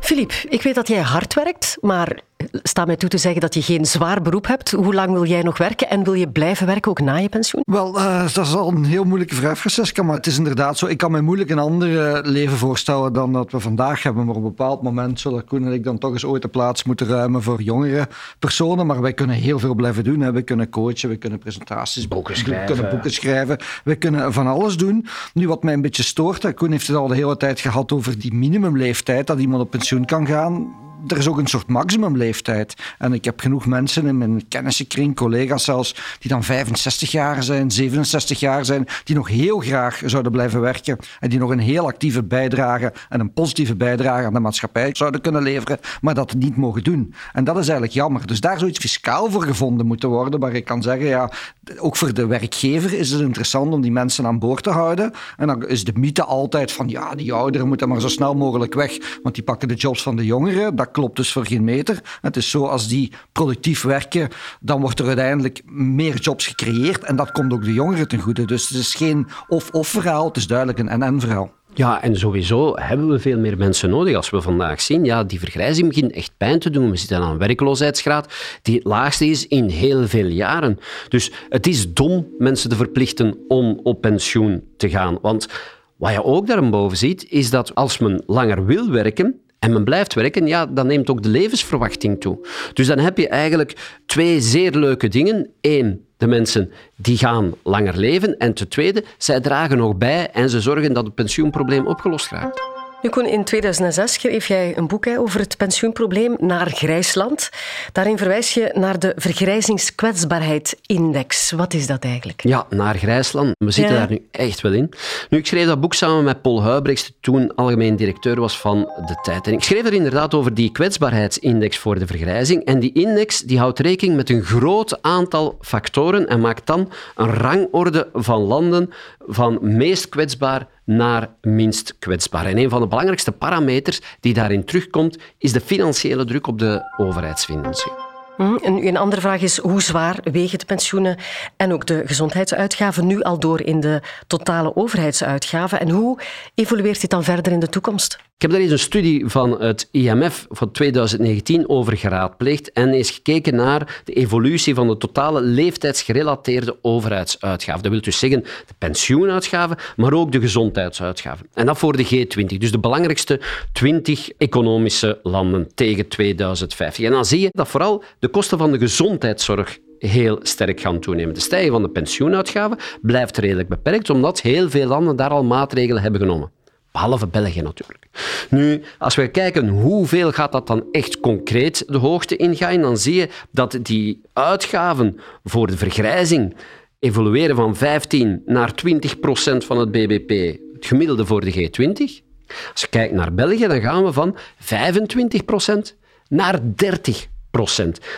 Filip, 0.00 0.32
ik 0.48 0.62
weet 0.62 0.74
dat 0.74 0.88
jij 0.88 1.02
hard 1.02 1.34
werkt, 1.34 1.76
maar 1.80 2.20
sta 2.62 2.84
mij 2.84 2.96
toe 2.96 3.08
te 3.08 3.18
zeggen 3.18 3.40
dat 3.40 3.54
je 3.54 3.62
geen 3.62 3.86
zwaar 3.86 4.22
beroep 4.22 4.46
hebt. 4.46 4.70
Hoe 4.70 4.94
lang 4.94 5.12
wil 5.12 5.24
jij 5.24 5.42
nog 5.42 5.58
werken 5.58 5.90
en 5.90 6.04
wil 6.04 6.12
je 6.12 6.28
blijven 6.28 6.66
werken 6.66 6.90
ook 6.90 7.00
na 7.00 7.16
je 7.16 7.28
pensioen? 7.28 7.62
Wel, 7.66 7.98
uh, 7.98 8.20
dat 8.34 8.46
is 8.46 8.54
al 8.54 8.68
een 8.68 8.84
heel 8.84 9.04
moeilijke 9.04 9.34
vraag, 9.34 9.58
Francesca, 9.58 10.02
maar 10.02 10.16
het 10.16 10.26
is 10.26 10.38
inderdaad 10.38 10.78
zo. 10.78 10.86
Ik 10.86 10.98
kan 10.98 11.10
me 11.10 11.20
moeilijk 11.20 11.50
een 11.50 11.58
ander 11.58 12.20
leven 12.28 12.56
voorstellen 12.56 13.12
dan 13.12 13.32
dat 13.32 13.52
we 13.52 13.60
vandaag 13.60 14.02
hebben. 14.02 14.24
Maar 14.24 14.34
op 14.34 14.42
een 14.42 14.48
bepaald 14.48 14.82
moment 14.82 15.20
zullen 15.20 15.44
Koen 15.44 15.64
en 15.64 15.72
ik 15.72 15.84
dan 15.84 15.98
toch 15.98 16.12
eens 16.12 16.24
ooit 16.24 16.42
de 16.42 16.48
plaats 16.48 16.84
moeten 16.84 17.06
ruimen 17.06 17.42
voor 17.42 17.62
jongere 17.62 18.08
personen. 18.38 18.86
Maar 18.86 19.00
wij 19.00 19.12
kunnen 19.12 19.36
heel 19.36 19.58
veel 19.58 19.74
blijven 19.74 20.04
doen. 20.04 20.20
Hè. 20.20 20.32
We 20.32 20.42
kunnen 20.42 20.68
coachen, 20.68 21.08
we 21.08 21.16
kunnen 21.16 21.38
presentaties 21.38 22.08
boeken 22.08 22.36
schrijven. 22.36 22.66
We 22.66 22.72
kunnen 22.72 22.90
boeken 22.90 23.10
schrijven. 23.10 23.58
We 23.84 23.94
kunnen 23.94 24.32
van 24.32 24.46
alles 24.46 24.76
doen. 24.76 25.06
Nu, 25.34 25.48
wat 25.48 25.62
mij 25.62 25.74
een 25.74 25.82
beetje 25.82 26.02
stoort, 26.02 26.54
Koen 26.54 26.70
heeft 26.70 26.86
het 26.86 26.96
al 26.96 27.08
de 27.08 27.14
hele 27.14 27.36
tijd 27.36 27.60
gehad 27.60 27.92
over 27.92 28.18
die 28.18 28.34
minimumleeftijd 28.34 29.26
dat 29.26 29.38
iemand 29.38 29.62
op 29.62 29.70
pensioen 29.70 30.04
kan 30.04 30.26
gaan 30.26 30.84
er 31.08 31.18
is 31.18 31.28
ook 31.28 31.38
een 31.38 31.46
soort 31.46 31.68
maximumleeftijd. 31.68 32.74
En 32.98 33.12
ik 33.12 33.24
heb 33.24 33.40
genoeg 33.40 33.66
mensen 33.66 34.06
in 34.06 34.18
mijn 34.18 34.48
kennissenkring, 34.48 35.16
collega's 35.16 35.64
zelfs, 35.64 36.16
die 36.18 36.30
dan 36.30 36.44
65 36.44 37.10
jaar 37.10 37.42
zijn, 37.42 37.70
67 37.70 38.40
jaar 38.40 38.64
zijn, 38.64 38.86
die 39.04 39.16
nog 39.16 39.28
heel 39.28 39.58
graag 39.58 40.02
zouden 40.04 40.32
blijven 40.32 40.60
werken 40.60 40.98
en 41.20 41.28
die 41.28 41.38
nog 41.38 41.50
een 41.50 41.58
heel 41.58 41.86
actieve 41.86 42.22
bijdrage 42.22 42.92
en 43.08 43.20
een 43.20 43.32
positieve 43.32 43.76
bijdrage 43.76 44.26
aan 44.26 44.32
de 44.32 44.40
maatschappij 44.40 44.90
zouden 44.92 45.20
kunnen 45.20 45.42
leveren, 45.42 45.78
maar 46.00 46.14
dat 46.14 46.34
niet 46.34 46.56
mogen 46.56 46.84
doen. 46.84 47.14
En 47.32 47.44
dat 47.44 47.54
is 47.54 47.62
eigenlijk 47.62 47.92
jammer. 47.92 48.26
Dus 48.26 48.40
daar 48.40 48.58
zou 48.58 48.70
iets 48.70 48.78
fiscaal 48.78 49.30
voor 49.30 49.42
gevonden 49.42 49.86
moeten 49.86 50.08
worden, 50.08 50.40
waar 50.40 50.54
ik 50.54 50.64
kan 50.64 50.82
zeggen, 50.82 51.06
ja, 51.06 51.30
ook 51.78 51.96
voor 51.96 52.14
de 52.14 52.26
werkgever 52.26 52.92
is 52.92 53.10
het 53.10 53.20
interessant 53.20 53.72
om 53.72 53.80
die 53.80 53.92
mensen 53.92 54.26
aan 54.26 54.38
boord 54.38 54.62
te 54.62 54.70
houden. 54.70 55.12
En 55.36 55.46
dan 55.46 55.66
is 55.66 55.84
de 55.84 55.92
mythe 55.94 56.24
altijd 56.24 56.72
van, 56.72 56.88
ja, 56.88 57.14
die 57.14 57.32
ouderen 57.32 57.68
moeten 57.68 57.88
maar 57.88 58.00
zo 58.00 58.08
snel 58.08 58.34
mogelijk 58.34 58.74
weg, 58.74 59.18
want 59.22 59.34
die 59.34 59.44
pakken 59.44 59.68
de 59.68 59.74
jobs 59.74 60.02
van 60.02 60.16
de 60.16 60.24
jongeren. 60.24 60.76
Dat 60.76 60.90
klopt 60.96 61.16
dus 61.16 61.32
voor 61.32 61.46
geen 61.46 61.64
meter. 61.64 62.00
Het 62.20 62.36
is 62.36 62.50
zo, 62.50 62.66
als 62.66 62.88
die 62.88 63.12
productief 63.32 63.82
werken, 63.82 64.28
dan 64.60 64.80
wordt 64.80 64.98
er 64.98 65.06
uiteindelijk 65.06 65.62
meer 65.64 66.18
jobs 66.18 66.46
gecreëerd 66.46 67.04
en 67.04 67.16
dat 67.16 67.32
komt 67.32 67.52
ook 67.52 67.64
de 67.64 67.72
jongeren 67.72 68.08
ten 68.08 68.18
goede. 68.18 68.44
Dus 68.44 68.68
het 68.68 68.78
is 68.78 68.94
geen 68.94 69.26
of-of 69.48 69.88
verhaal, 69.88 70.26
het 70.26 70.36
is 70.36 70.46
duidelijk 70.46 70.78
een 70.78 70.88
en-en 70.88 71.20
verhaal. 71.20 71.52
Ja, 71.74 72.02
en 72.02 72.16
sowieso 72.16 72.72
hebben 72.76 73.08
we 73.08 73.18
veel 73.18 73.38
meer 73.38 73.56
mensen 73.56 73.90
nodig. 73.90 74.16
Als 74.16 74.30
we 74.30 74.40
vandaag 74.40 74.80
zien, 74.80 75.04
ja, 75.04 75.24
die 75.24 75.38
vergrijzing 75.38 75.88
begint 75.88 76.12
echt 76.12 76.32
pijn 76.36 76.58
te 76.58 76.70
doen. 76.70 76.90
We 76.90 76.96
zitten 76.96 77.16
aan 77.16 77.30
een 77.30 77.38
werkloosheidsgraad 77.38 78.34
die 78.62 78.74
het 78.74 78.84
laagste 78.84 79.26
is 79.26 79.46
in 79.46 79.68
heel 79.68 80.06
veel 80.06 80.26
jaren. 80.26 80.78
Dus 81.08 81.32
het 81.48 81.66
is 81.66 81.92
dom 81.92 82.26
mensen 82.38 82.70
te 82.70 82.76
verplichten 82.76 83.38
om 83.48 83.80
op 83.82 84.00
pensioen 84.00 84.62
te 84.76 84.88
gaan. 84.88 85.18
Want 85.22 85.48
wat 85.96 86.12
je 86.12 86.24
ook 86.24 86.46
daarboven 86.46 86.96
ziet, 86.96 87.26
is 87.30 87.50
dat 87.50 87.74
als 87.74 87.98
men 87.98 88.22
langer 88.26 88.64
wil 88.64 88.90
werken, 88.90 89.40
en 89.58 89.72
men 89.72 89.84
blijft 89.84 90.14
werken, 90.14 90.46
ja, 90.46 90.66
dan 90.66 90.86
neemt 90.86 91.10
ook 91.10 91.22
de 91.22 91.28
levensverwachting 91.28 92.20
toe. 92.20 92.46
Dus 92.72 92.86
dan 92.86 92.98
heb 92.98 93.18
je 93.18 93.28
eigenlijk 93.28 94.00
twee 94.06 94.40
zeer 94.40 94.72
leuke 94.72 95.08
dingen. 95.08 95.50
Eén, 95.60 96.06
de 96.16 96.26
mensen 96.26 96.72
die 96.96 97.18
gaan 97.18 97.54
langer 97.62 97.96
leven. 97.96 98.36
En 98.38 98.54
ten 98.54 98.68
tweede, 98.68 99.04
zij 99.18 99.40
dragen 99.40 99.76
nog 99.76 99.96
bij 99.96 100.30
en 100.30 100.50
ze 100.50 100.60
zorgen 100.60 100.92
dat 100.92 101.04
het 101.04 101.14
pensioenprobleem 101.14 101.86
opgelost 101.86 102.30
raakt. 102.30 102.75
Nu 103.06 103.12
Koen, 103.12 103.26
in 103.26 103.44
2006 103.44 104.12
schreef 104.12 104.46
jij 104.46 104.76
een 104.76 104.86
boek 104.86 105.06
over 105.06 105.40
het 105.40 105.56
pensioenprobleem 105.56 106.36
naar 106.38 106.70
Grijsland. 106.70 107.50
Daarin 107.92 108.18
verwijs 108.18 108.54
je 108.54 108.70
naar 108.74 108.98
de 108.98 109.12
vergrijzingskwetsbaarheidsindex. 109.16 111.50
Wat 111.50 111.74
is 111.74 111.86
dat 111.86 112.04
eigenlijk? 112.04 112.42
Ja, 112.42 112.66
naar 112.70 112.96
Grijsland. 112.96 113.54
We 113.58 113.70
zitten 113.70 113.94
daar 113.94 114.10
nu 114.10 114.26
echt 114.30 114.60
wel 114.60 114.72
in. 114.72 114.90
Nu, 115.30 115.38
ik 115.38 115.46
schreef 115.46 115.66
dat 115.66 115.80
boek 115.80 115.94
samen 115.94 116.24
met 116.24 116.42
Paul 116.42 116.62
Huibrechts, 116.62 117.04
die 117.04 117.14
toen 117.20 117.54
algemeen 117.54 117.96
directeur 117.96 118.40
was 118.40 118.58
van 118.58 118.78
de 119.06 119.18
tijd. 119.22 119.46
En 119.46 119.52
ik 119.52 119.62
schreef 119.62 119.84
er 119.84 119.92
inderdaad 119.92 120.34
over 120.34 120.54
die 120.54 120.72
kwetsbaarheidsindex 120.72 121.78
voor 121.78 121.98
de 121.98 122.06
vergrijzing. 122.06 122.64
En 122.64 122.80
die 122.80 122.92
index 122.92 123.40
die 123.40 123.58
houdt 123.58 123.78
rekening 123.78 124.16
met 124.16 124.30
een 124.30 124.42
groot 124.42 125.02
aantal 125.02 125.58
factoren 125.60 126.28
en 126.28 126.40
maakt 126.40 126.66
dan 126.66 126.92
een 127.14 127.34
rangorde 127.34 128.08
van 128.12 128.40
landen 128.40 128.90
van 129.26 129.58
meest 129.60 130.08
kwetsbaar 130.08 130.66
naar 130.84 131.28
minst 131.40 131.98
kwetsbaar. 131.98 132.46
En 132.46 132.58
een 132.58 132.70
van 132.70 132.80
de 132.80 132.86
belangrijkste 132.86 133.32
parameters 133.32 134.00
die 134.20 134.34
daarin 134.34 134.64
terugkomt, 134.64 135.18
is 135.38 135.52
de 135.52 135.60
financiële 135.60 136.24
druk 136.24 136.46
op 136.46 136.58
de 136.58 136.94
overheidsfinanciën. 136.96 137.92
Hm, 138.36 138.56
en 138.56 138.86
een 138.86 138.96
andere 138.96 139.20
vraag 139.20 139.40
is, 139.40 139.58
hoe 139.58 139.82
zwaar 139.82 140.18
wegen 140.22 140.58
de 140.58 140.64
pensioenen 140.64 141.16
en 141.56 141.72
ook 141.72 141.86
de 141.86 142.02
gezondheidsuitgaven 142.04 143.06
nu 143.06 143.22
al 143.22 143.38
door 143.38 143.60
in 143.60 143.80
de 143.80 144.00
totale 144.26 144.76
overheidsuitgaven? 144.76 145.80
En 145.80 145.90
hoe 145.90 146.20
evolueert 146.54 147.00
dit 147.00 147.10
dan 147.10 147.24
verder 147.24 147.52
in 147.52 147.60
de 147.60 147.68
toekomst? 147.68 148.18
Ik 148.36 148.42
heb 148.42 148.50
daar 148.50 148.60
eens 148.60 148.70
een 148.70 148.78
studie 148.78 149.26
van 149.26 149.60
het 149.60 149.88
IMF 149.90 150.46
van 150.48 150.70
2019 150.70 151.68
over 151.68 151.96
geraadpleegd 151.96 152.72
en 152.72 152.92
eens 152.92 153.10
gekeken 153.10 153.54
naar 153.54 154.02
de 154.04 154.12
evolutie 154.12 154.74
van 154.74 154.88
de 154.88 154.96
totale 154.96 155.40
leeftijdsgerelateerde 155.40 156.76
overheidsuitgaven. 156.82 157.82
Dat 157.82 157.92
wil 157.92 158.00
dus 158.00 158.18
zeggen 158.18 158.42
de 158.42 158.74
pensioenuitgaven, 158.78 159.76
maar 159.96 160.12
ook 160.12 160.32
de 160.32 160.40
gezondheidsuitgaven. 160.40 161.46
En 161.54 161.66
dat 161.66 161.78
voor 161.78 161.96
de 161.96 162.04
G20, 162.04 162.56
dus 162.56 162.70
de 162.70 162.78
belangrijkste 162.78 163.40
20 163.72 164.30
economische 164.38 165.20
landen 165.22 165.74
tegen 165.74 166.08
2050. 166.08 167.04
En 167.04 167.10
dan 167.10 167.24
zie 167.24 167.40
je 167.40 167.48
dat 167.52 167.68
vooral 167.68 168.02
de 168.18 168.28
kosten 168.28 168.58
van 168.58 168.72
de 168.72 168.78
gezondheidszorg 168.78 169.78
heel 169.98 170.38
sterk 170.42 170.80
gaan 170.80 171.00
toenemen. 171.00 171.34
De 171.34 171.40
stijging 171.40 171.72
van 171.72 171.82
de 171.82 171.90
pensioenuitgaven 171.90 172.78
blijft 173.02 173.36
redelijk 173.36 173.68
beperkt, 173.68 174.10
omdat 174.10 174.40
heel 174.40 174.70
veel 174.70 174.86
landen 174.86 175.16
daar 175.16 175.30
al 175.30 175.44
maatregelen 175.44 176.02
hebben 176.02 176.20
genomen. 176.20 176.55
Behalve 176.96 177.26
België 177.26 177.62
natuurlijk. 177.62 178.06
Nu, 178.50 178.82
als 178.98 179.14
we 179.14 179.28
kijken 179.28 179.68
hoeveel 179.68 180.32
gaat 180.32 180.52
dat 180.52 180.66
dan 180.66 180.84
echt 180.92 181.20
concreet 181.20 181.84
de 181.86 181.98
hoogte 181.98 182.36
ingaan, 182.36 182.80
dan 182.80 182.96
zie 182.96 183.14
je 183.14 183.28
dat 183.50 183.78
die 183.82 184.22
uitgaven 184.32 185.18
voor 185.44 185.66
de 185.66 185.76
vergrijzing 185.76 186.56
evolueren 186.98 187.56
van 187.56 187.76
15 187.76 188.42
naar 188.46 188.74
20 188.74 189.20
procent 189.20 189.64
van 189.64 189.78
het 189.78 189.90
bbp, 189.90 190.58
het 190.74 190.86
gemiddelde 190.86 191.26
voor 191.26 191.40
de 191.40 191.52
G20. 191.52 192.24
Als 192.72 192.80
je 192.80 192.88
kijkt 192.90 193.14
naar 193.14 193.34
België, 193.34 193.66
dan 193.66 193.80
gaan 193.80 194.04
we 194.04 194.12
van 194.12 194.36
25 194.58 195.44
procent 195.44 195.96
naar 196.28 196.60
30 196.74 197.26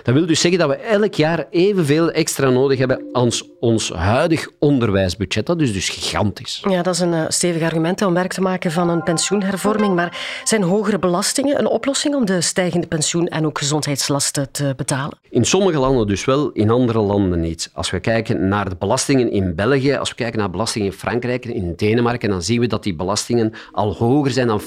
dat 0.02 0.14
wil 0.14 0.26
dus 0.26 0.40
zeggen 0.40 0.60
dat 0.60 0.68
we 0.68 0.76
elk 0.76 1.14
jaar 1.14 1.46
evenveel 1.50 2.10
extra 2.10 2.50
nodig 2.50 2.78
hebben 2.78 3.04
als 3.12 3.48
ons 3.60 3.92
huidig 3.92 4.48
onderwijsbudget. 4.58 5.46
Dat 5.46 5.60
is 5.60 5.72
dus 5.72 5.88
gigantisch. 5.88 6.64
Ja, 6.68 6.82
dat 6.82 6.94
is 6.94 7.00
een 7.00 7.12
uh, 7.12 7.24
stevig 7.28 7.62
argument 7.62 8.02
om 8.02 8.14
werk 8.14 8.32
te 8.32 8.40
maken 8.40 8.72
van 8.72 8.88
een 8.88 9.02
pensioenhervorming. 9.02 9.94
Maar 9.94 10.40
zijn 10.44 10.62
hogere 10.62 10.98
belastingen 10.98 11.58
een 11.58 11.66
oplossing 11.66 12.14
om 12.14 12.24
de 12.24 12.40
stijgende 12.40 12.86
pensioen- 12.86 13.26
en 13.26 13.46
ook 13.46 13.58
gezondheidslasten 13.58 14.50
te 14.50 14.72
betalen? 14.76 15.18
In 15.30 15.44
sommige 15.44 15.78
landen 15.78 16.06
dus 16.06 16.24
wel, 16.24 16.50
in 16.50 16.70
andere 16.70 17.00
landen 17.00 17.40
niet. 17.40 17.70
Als 17.72 17.90
we 17.90 18.00
kijken 18.00 18.48
naar 18.48 18.68
de 18.68 18.76
belastingen 18.78 19.30
in 19.30 19.54
België, 19.54 19.94
als 19.94 20.08
we 20.08 20.14
kijken 20.14 20.38
naar 20.38 20.50
belastingen 20.50 20.86
in 20.86 20.98
Frankrijk 20.98 21.44
en 21.44 21.54
in 21.54 21.72
Denemarken, 21.76 22.30
dan 22.30 22.42
zien 22.42 22.60
we 22.60 22.66
dat 22.66 22.82
die 22.82 22.94
belastingen 22.94 23.52
al 23.72 23.94
hoger 23.94 24.30
zijn 24.30 24.46
dan 24.46 24.60
50% 24.60 24.64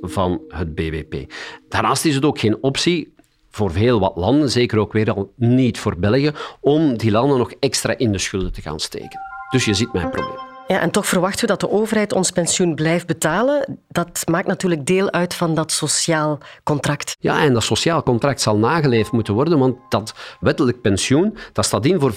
van 0.00 0.40
het 0.48 0.74
bbp. 0.74 1.32
Daarnaast 1.68 2.04
is 2.04 2.14
het 2.14 2.24
ook 2.24 2.38
geen 2.38 2.62
optie 2.62 3.14
voor 3.56 3.72
heel 3.72 4.00
wat 4.00 4.16
landen, 4.16 4.50
zeker 4.50 4.78
ook 4.78 4.92
weer 4.92 5.12
al 5.12 5.32
niet 5.36 5.78
voor 5.78 5.98
België, 5.98 6.30
om 6.60 6.96
die 6.96 7.10
landen 7.10 7.38
nog 7.38 7.52
extra 7.60 7.96
in 7.96 8.12
de 8.12 8.18
schulden 8.18 8.52
te 8.52 8.60
gaan 8.60 8.80
steken. 8.80 9.20
Dus 9.50 9.64
je 9.64 9.74
ziet 9.74 9.92
mijn 9.92 10.10
probleem. 10.10 10.54
Ja, 10.66 10.80
en 10.80 10.90
toch 10.90 11.06
verwachten 11.06 11.40
we 11.40 11.46
dat 11.46 11.60
de 11.60 11.70
overheid 11.70 12.12
ons 12.12 12.30
pensioen 12.30 12.74
blijft 12.74 13.06
betalen. 13.06 13.78
Dat 13.88 14.22
maakt 14.30 14.46
natuurlijk 14.46 14.86
deel 14.86 15.12
uit 15.12 15.34
van 15.34 15.54
dat 15.54 15.72
sociaal 15.72 16.38
contract. 16.62 17.16
Ja, 17.20 17.42
en 17.42 17.52
dat 17.52 17.62
sociaal 17.62 18.02
contract 18.02 18.40
zal 18.40 18.56
nageleefd 18.56 19.12
moeten 19.12 19.34
worden, 19.34 19.58
want 19.58 19.76
dat 19.88 20.14
wettelijk 20.40 20.80
pensioen 20.80 21.36
dat 21.52 21.64
staat 21.64 21.86
in 21.86 22.00
voor 22.00 22.12
85% 22.12 22.16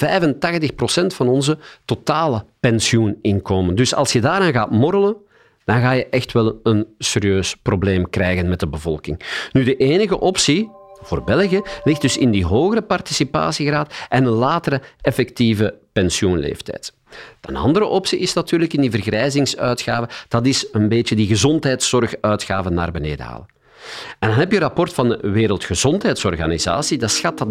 van 1.16 1.28
onze 1.28 1.58
totale 1.86 2.46
pensioeninkomen. 2.60 3.76
Dus 3.76 3.96
als 3.96 4.12
je 4.12 4.22
daaraan 4.22 4.54
gaat 4.54 4.72
morrelen, 4.72 5.16
dan 5.66 5.82
ga 5.82 5.92
je 5.92 6.06
echt 6.10 6.32
wel 6.32 6.60
een 6.64 6.88
serieus 6.98 7.56
probleem 7.56 8.10
krijgen 8.10 8.50
met 8.50 8.60
de 8.60 8.68
bevolking. 8.68 9.20
Nu, 9.52 9.64
de 9.64 9.76
enige 9.76 10.20
optie 10.20 10.70
voor 11.02 11.24
België 11.24 11.62
ligt 11.84 12.02
dus 12.02 12.18
in 12.18 12.32
die 12.32 12.46
hogere 12.46 12.82
participatiegraad 12.82 13.94
en 14.10 14.26
een 14.26 14.32
latere 14.32 14.82
effectieve 15.02 15.76
pensioenleeftijd. 15.94 16.94
Een 17.42 17.56
andere 17.56 17.86
optie 17.86 18.20
is 18.20 18.34
natuurlijk 18.34 18.74
in 18.74 18.82
die 18.82 18.92
vergrijzingsuitgaven, 18.92 20.10
dat 20.28 20.46
is 20.46 20.68
een 20.72 20.90
beetje 20.90 21.16
die 21.16 21.28
gezondheidszorguitgaven 21.28 22.74
naar 22.74 22.92
beneden 22.92 23.26
halen. 23.26 23.46
En 24.20 24.30
dan 24.30 24.38
heb 24.38 24.50
je 24.50 24.56
een 24.56 24.64
rapport 24.64 24.94
van 24.94 25.10
de 25.10 25.20
Wereldgezondheidsorganisatie. 25.22 26.98
Dat 26.98 27.12
schat 27.12 27.38
dat 27.38 27.48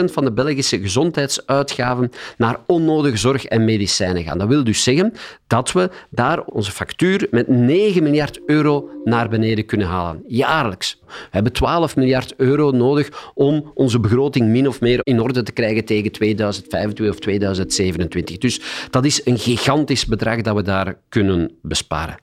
30% 0.00 0.04
van 0.04 0.24
de 0.24 0.32
Belgische 0.32 0.80
gezondheidsuitgaven 0.80 2.10
naar 2.36 2.56
onnodige 2.66 3.16
zorg 3.16 3.44
en 3.44 3.64
medicijnen 3.64 4.22
gaan. 4.22 4.38
Dat 4.38 4.48
wil 4.48 4.64
dus 4.64 4.82
zeggen 4.82 5.12
dat 5.46 5.72
we 5.72 5.90
daar 6.10 6.40
onze 6.40 6.72
factuur 6.72 7.26
met 7.30 7.48
9 7.48 8.02
miljard 8.02 8.40
euro 8.46 8.90
naar 9.04 9.28
beneden 9.28 9.66
kunnen 9.66 9.86
halen. 9.86 10.22
Jaarlijks. 10.26 11.00
We 11.06 11.12
hebben 11.30 11.52
12 11.52 11.96
miljard 11.96 12.34
euro 12.36 12.70
nodig 12.70 13.30
om 13.34 13.70
onze 13.74 14.00
begroting 14.00 14.48
min 14.48 14.68
of 14.68 14.80
meer 14.80 15.00
in 15.02 15.20
orde 15.20 15.42
te 15.42 15.52
krijgen 15.52 15.84
tegen 15.84 16.12
2025 16.12 17.08
of 17.08 17.18
2027. 17.18 18.38
Dus 18.38 18.60
dat 18.90 19.04
is 19.04 19.20
een 19.24 19.38
gigantisch 19.38 20.06
bedrag 20.06 20.40
dat 20.40 20.54
we 20.54 20.62
daar 20.62 20.96
kunnen 21.08 21.58
besparen. 21.62 22.16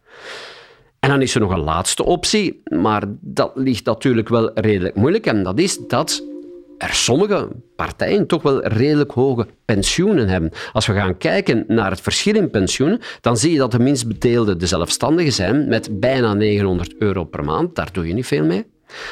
En 0.99 1.09
dan 1.09 1.21
is 1.21 1.35
er 1.35 1.41
nog 1.41 1.51
een 1.51 1.63
laatste 1.63 2.03
optie, 2.05 2.61
maar 2.63 3.03
dat 3.21 3.51
ligt 3.55 3.85
natuurlijk 3.85 4.29
wel 4.29 4.51
redelijk 4.53 4.95
moeilijk. 4.95 5.25
En 5.25 5.43
dat 5.43 5.59
is 5.59 5.77
dat 5.87 6.23
er 6.77 6.93
sommige 6.93 7.47
partijen 7.75 8.27
toch 8.27 8.41
wel 8.41 8.67
redelijk 8.67 9.11
hoge 9.11 9.47
pensioenen 9.65 10.27
hebben. 10.29 10.51
Als 10.73 10.87
we 10.87 10.93
gaan 10.93 11.17
kijken 11.17 11.63
naar 11.67 11.91
het 11.91 12.01
verschil 12.01 12.35
in 12.35 12.49
pensioenen, 12.49 12.99
dan 13.21 13.37
zie 13.37 13.51
je 13.51 13.57
dat 13.57 13.71
de 13.71 13.79
minst 13.79 14.07
bedeelden 14.07 14.57
de 14.59 14.67
zelfstandigen 14.67 15.33
zijn 15.33 15.67
met 15.67 15.99
bijna 15.99 16.33
900 16.33 16.95
euro 16.99 17.23
per 17.23 17.43
maand. 17.43 17.75
Daar 17.75 17.89
doe 17.91 18.07
je 18.07 18.13
niet 18.13 18.27
veel 18.27 18.45
mee. 18.45 18.65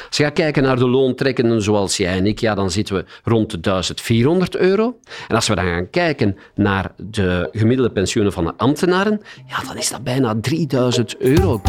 Als 0.06 0.16
je 0.16 0.22
gaat 0.22 0.32
kijken 0.32 0.62
naar 0.62 0.78
de 0.78 0.88
loontrekkenden 0.88 1.62
zoals 1.62 1.96
jij 1.96 2.16
en 2.16 2.26
ik, 2.26 2.38
ja, 2.38 2.54
dan 2.54 2.70
zitten 2.70 2.94
we 2.94 3.04
rond 3.24 3.50
de 3.50 3.60
1400 3.60 4.56
euro. 4.56 4.98
En 5.28 5.34
als 5.34 5.48
we 5.48 5.54
dan 5.54 5.64
gaan 5.64 5.90
kijken 5.90 6.36
naar 6.54 6.92
de 6.96 7.48
gemiddelde 7.52 7.92
pensioenen 7.92 8.32
van 8.32 8.44
de 8.44 8.52
ambtenaren, 8.56 9.20
ja, 9.46 9.62
dan 9.66 9.76
is 9.76 9.90
dat 9.90 10.04
bijna 10.04 10.34
3000 10.40 11.16
euro. 11.16 11.60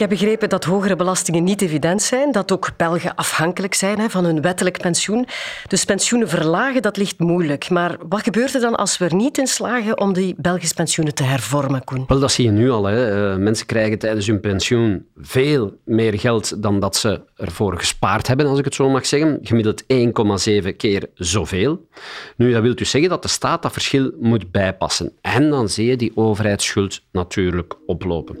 Heb 0.00 0.08
begrepen 0.08 0.48
dat 0.48 0.64
hogere 0.64 0.96
belastingen 0.96 1.44
niet 1.44 1.62
evident 1.62 2.02
zijn, 2.02 2.32
dat 2.32 2.52
ook 2.52 2.70
Belgen 2.76 3.14
afhankelijk 3.14 3.74
zijn 3.74 4.10
van 4.10 4.24
hun 4.24 4.40
wettelijk 4.40 4.78
pensioen. 4.78 5.26
Dus 5.68 5.84
pensioenen 5.84 6.28
verlagen, 6.28 6.82
dat 6.82 6.96
ligt 6.96 7.18
moeilijk. 7.18 7.70
Maar 7.70 7.96
wat 8.08 8.22
gebeurt 8.22 8.54
er 8.54 8.60
dan 8.60 8.76
als 8.76 8.98
we 8.98 9.04
er 9.04 9.14
niet 9.14 9.38
in 9.38 9.46
slagen 9.46 10.00
om 10.00 10.12
die 10.12 10.34
Belgische 10.38 10.74
pensioenen 10.74 11.14
te 11.14 11.22
hervormen? 11.22 11.82
Wel, 12.06 12.20
dat 12.20 12.32
zie 12.32 12.44
je 12.44 12.50
nu 12.50 12.70
al. 12.70 12.84
Hè. 12.84 13.32
Eh, 13.32 13.38
mensen 13.38 13.66
krijgen 13.66 13.98
tijdens 13.98 14.26
hun 14.26 14.40
pensioen 14.40 15.06
veel 15.16 15.78
meer 15.84 16.18
geld 16.18 16.62
dan 16.62 16.80
dat 16.80 16.96
ze 16.96 17.20
ervoor 17.36 17.78
gespaard 17.78 18.26
hebben, 18.26 18.46
als 18.46 18.58
ik 18.58 18.64
het 18.64 18.74
zo 18.74 18.88
mag 18.88 19.06
zeggen. 19.06 19.38
Gemiddeld 19.42 19.84
1,7 19.86 20.76
keer 20.76 21.06
zoveel. 21.14 21.88
Nu, 22.36 22.52
dat 22.52 22.62
wil 22.62 22.74
dus 22.74 22.90
zeggen 22.90 23.10
dat 23.10 23.22
de 23.22 23.28
staat 23.28 23.62
dat 23.62 23.72
verschil 23.72 24.12
moet 24.20 24.50
bijpassen. 24.50 25.12
En 25.20 25.50
dan 25.50 25.68
zie 25.68 25.86
je 25.86 25.96
die 25.96 26.12
overheidsschuld 26.14 27.02
natuurlijk 27.12 27.76
oplopen. 27.86 28.38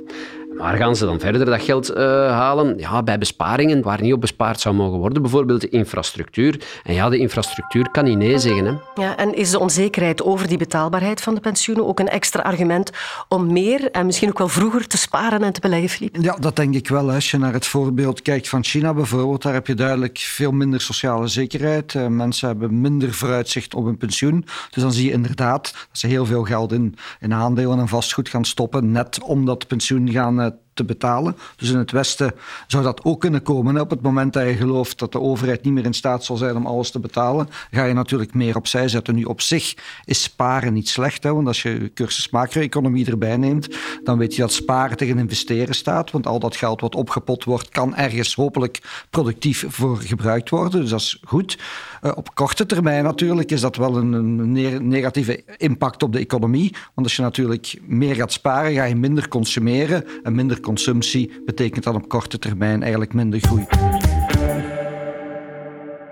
Waar 0.56 0.76
gaan 0.76 0.96
ze 0.96 1.04
dan 1.04 1.20
verder 1.20 1.44
dat 1.44 1.62
geld 1.62 1.90
uh, 1.90 1.96
halen? 2.30 2.78
Ja, 2.78 3.02
bij 3.02 3.18
besparingen 3.18 3.82
waar 3.82 4.02
niet 4.02 4.12
op 4.12 4.20
bespaard 4.20 4.60
zou 4.60 4.74
mogen 4.74 4.98
worden. 4.98 5.22
Bijvoorbeeld 5.22 5.60
de 5.60 5.68
infrastructuur. 5.68 6.60
En 6.84 6.94
ja, 6.94 7.08
de 7.08 7.18
infrastructuur 7.18 7.90
kan 7.90 8.04
niet 8.04 8.18
nee 8.18 8.38
zeggen. 8.38 8.64
Hè. 8.64 9.02
Ja, 9.02 9.16
en 9.16 9.34
is 9.34 9.50
de 9.50 9.58
onzekerheid 9.58 10.22
over 10.22 10.48
die 10.48 10.58
betaalbaarheid 10.58 11.20
van 11.20 11.34
de 11.34 11.40
pensioenen 11.40 11.86
ook 11.86 12.00
een 12.00 12.08
extra 12.08 12.42
argument 12.42 12.90
om 13.28 13.52
meer 13.52 13.90
en 13.90 14.06
misschien 14.06 14.28
ook 14.28 14.38
wel 14.38 14.48
vroeger 14.48 14.86
te 14.86 14.98
sparen 14.98 15.42
en 15.42 15.52
te 15.52 15.60
beleggen, 15.60 15.88
Philippe? 15.88 16.22
Ja, 16.22 16.36
dat 16.40 16.56
denk 16.56 16.74
ik 16.74 16.88
wel. 16.88 17.10
Als 17.10 17.30
je 17.30 17.38
naar 17.38 17.52
het 17.52 17.66
voorbeeld 17.66 18.22
kijkt 18.22 18.48
van 18.48 18.64
China 18.64 18.94
bijvoorbeeld, 18.94 19.42
daar 19.42 19.52
heb 19.52 19.66
je 19.66 19.74
duidelijk 19.74 20.18
veel 20.18 20.52
minder 20.52 20.80
sociale 20.80 21.26
zekerheid. 21.26 21.94
Uh, 21.94 22.06
mensen 22.06 22.48
hebben 22.48 22.80
minder 22.80 23.14
vooruitzicht 23.14 23.74
op 23.74 23.84
hun 23.84 23.96
pensioen. 23.96 24.44
Dus 24.70 24.82
dan 24.82 24.92
zie 24.92 25.06
je 25.06 25.12
inderdaad 25.12 25.72
dat 25.72 25.98
ze 25.98 26.06
heel 26.06 26.26
veel 26.26 26.44
geld 26.44 26.72
in, 26.72 26.96
in 27.20 27.34
aandelen 27.34 27.78
en 27.78 27.88
vastgoed 27.88 28.28
gaan 28.28 28.44
stoppen, 28.44 28.92
net 28.92 29.22
om 29.22 29.44
dat 29.44 29.66
pensioen 29.66 30.10
gaan 30.10 30.39
uh, 30.40 30.50
te 30.74 30.84
betalen. 30.84 31.36
Dus 31.56 31.70
in 31.70 31.78
het 31.78 31.90
Westen 31.90 32.32
zou 32.66 32.82
dat 32.82 33.04
ook 33.04 33.20
kunnen 33.20 33.42
komen. 33.42 33.80
Op 33.80 33.90
het 33.90 34.02
moment 34.02 34.32
dat 34.32 34.46
je 34.46 34.54
gelooft 34.54 34.98
dat 34.98 35.12
de 35.12 35.20
overheid 35.20 35.64
niet 35.64 35.72
meer 35.72 35.84
in 35.84 35.94
staat 35.94 36.24
zal 36.24 36.36
zijn 36.36 36.56
om 36.56 36.66
alles 36.66 36.90
te 36.90 36.98
betalen, 37.00 37.48
ga 37.70 37.84
je 37.84 37.94
natuurlijk 37.94 38.34
meer 38.34 38.56
opzij 38.56 38.88
zetten. 38.88 39.14
Nu 39.14 39.24
op 39.24 39.40
zich 39.40 39.74
is 40.04 40.22
sparen 40.22 40.72
niet 40.72 40.88
slecht, 40.88 41.24
want 41.24 41.46
als 41.46 41.62
je 41.62 41.90
cursus 41.94 42.30
macro-economie 42.30 43.06
erbij 43.06 43.36
neemt, 43.36 43.68
dan 44.04 44.18
weet 44.18 44.34
je 44.34 44.40
dat 44.40 44.52
sparen 44.52 44.96
tegen 44.96 45.18
investeren 45.18 45.74
staat, 45.74 46.10
want 46.10 46.26
al 46.26 46.38
dat 46.38 46.56
geld 46.56 46.80
wat 46.80 46.94
opgepot 46.94 47.44
wordt, 47.44 47.68
kan 47.68 47.96
ergens 47.96 48.34
hopelijk 48.34 49.06
productief 49.10 49.64
voor 49.68 49.96
gebruikt 49.96 50.50
worden. 50.50 50.80
Dus 50.80 50.90
dat 50.90 51.00
is 51.00 51.20
goed. 51.24 51.58
Uh, 52.02 52.12
op 52.14 52.34
korte 52.34 52.66
termijn 52.66 53.04
natuurlijk 53.04 53.50
is 53.50 53.60
dat 53.60 53.76
wel 53.76 53.96
een, 53.96 54.12
een 54.12 54.88
negatieve 54.88 55.42
impact 55.56 56.02
op 56.02 56.12
de 56.12 56.18
economie, 56.18 56.74
want 56.94 57.06
als 57.06 57.16
je 57.16 57.22
natuurlijk 57.22 57.78
meer 57.86 58.14
gaat 58.14 58.32
sparen, 58.32 58.72
ga 58.72 58.84
je 58.84 58.96
minder 58.96 59.28
consumeren 59.28 60.04
en 60.22 60.34
minder 60.34 60.60
consumptie 60.70 61.32
betekent 61.44 61.84
dan 61.84 61.94
op 61.94 62.08
korte 62.08 62.38
termijn 62.38 62.80
eigenlijk 62.82 63.14
minder 63.14 63.40
groei. 63.40 63.66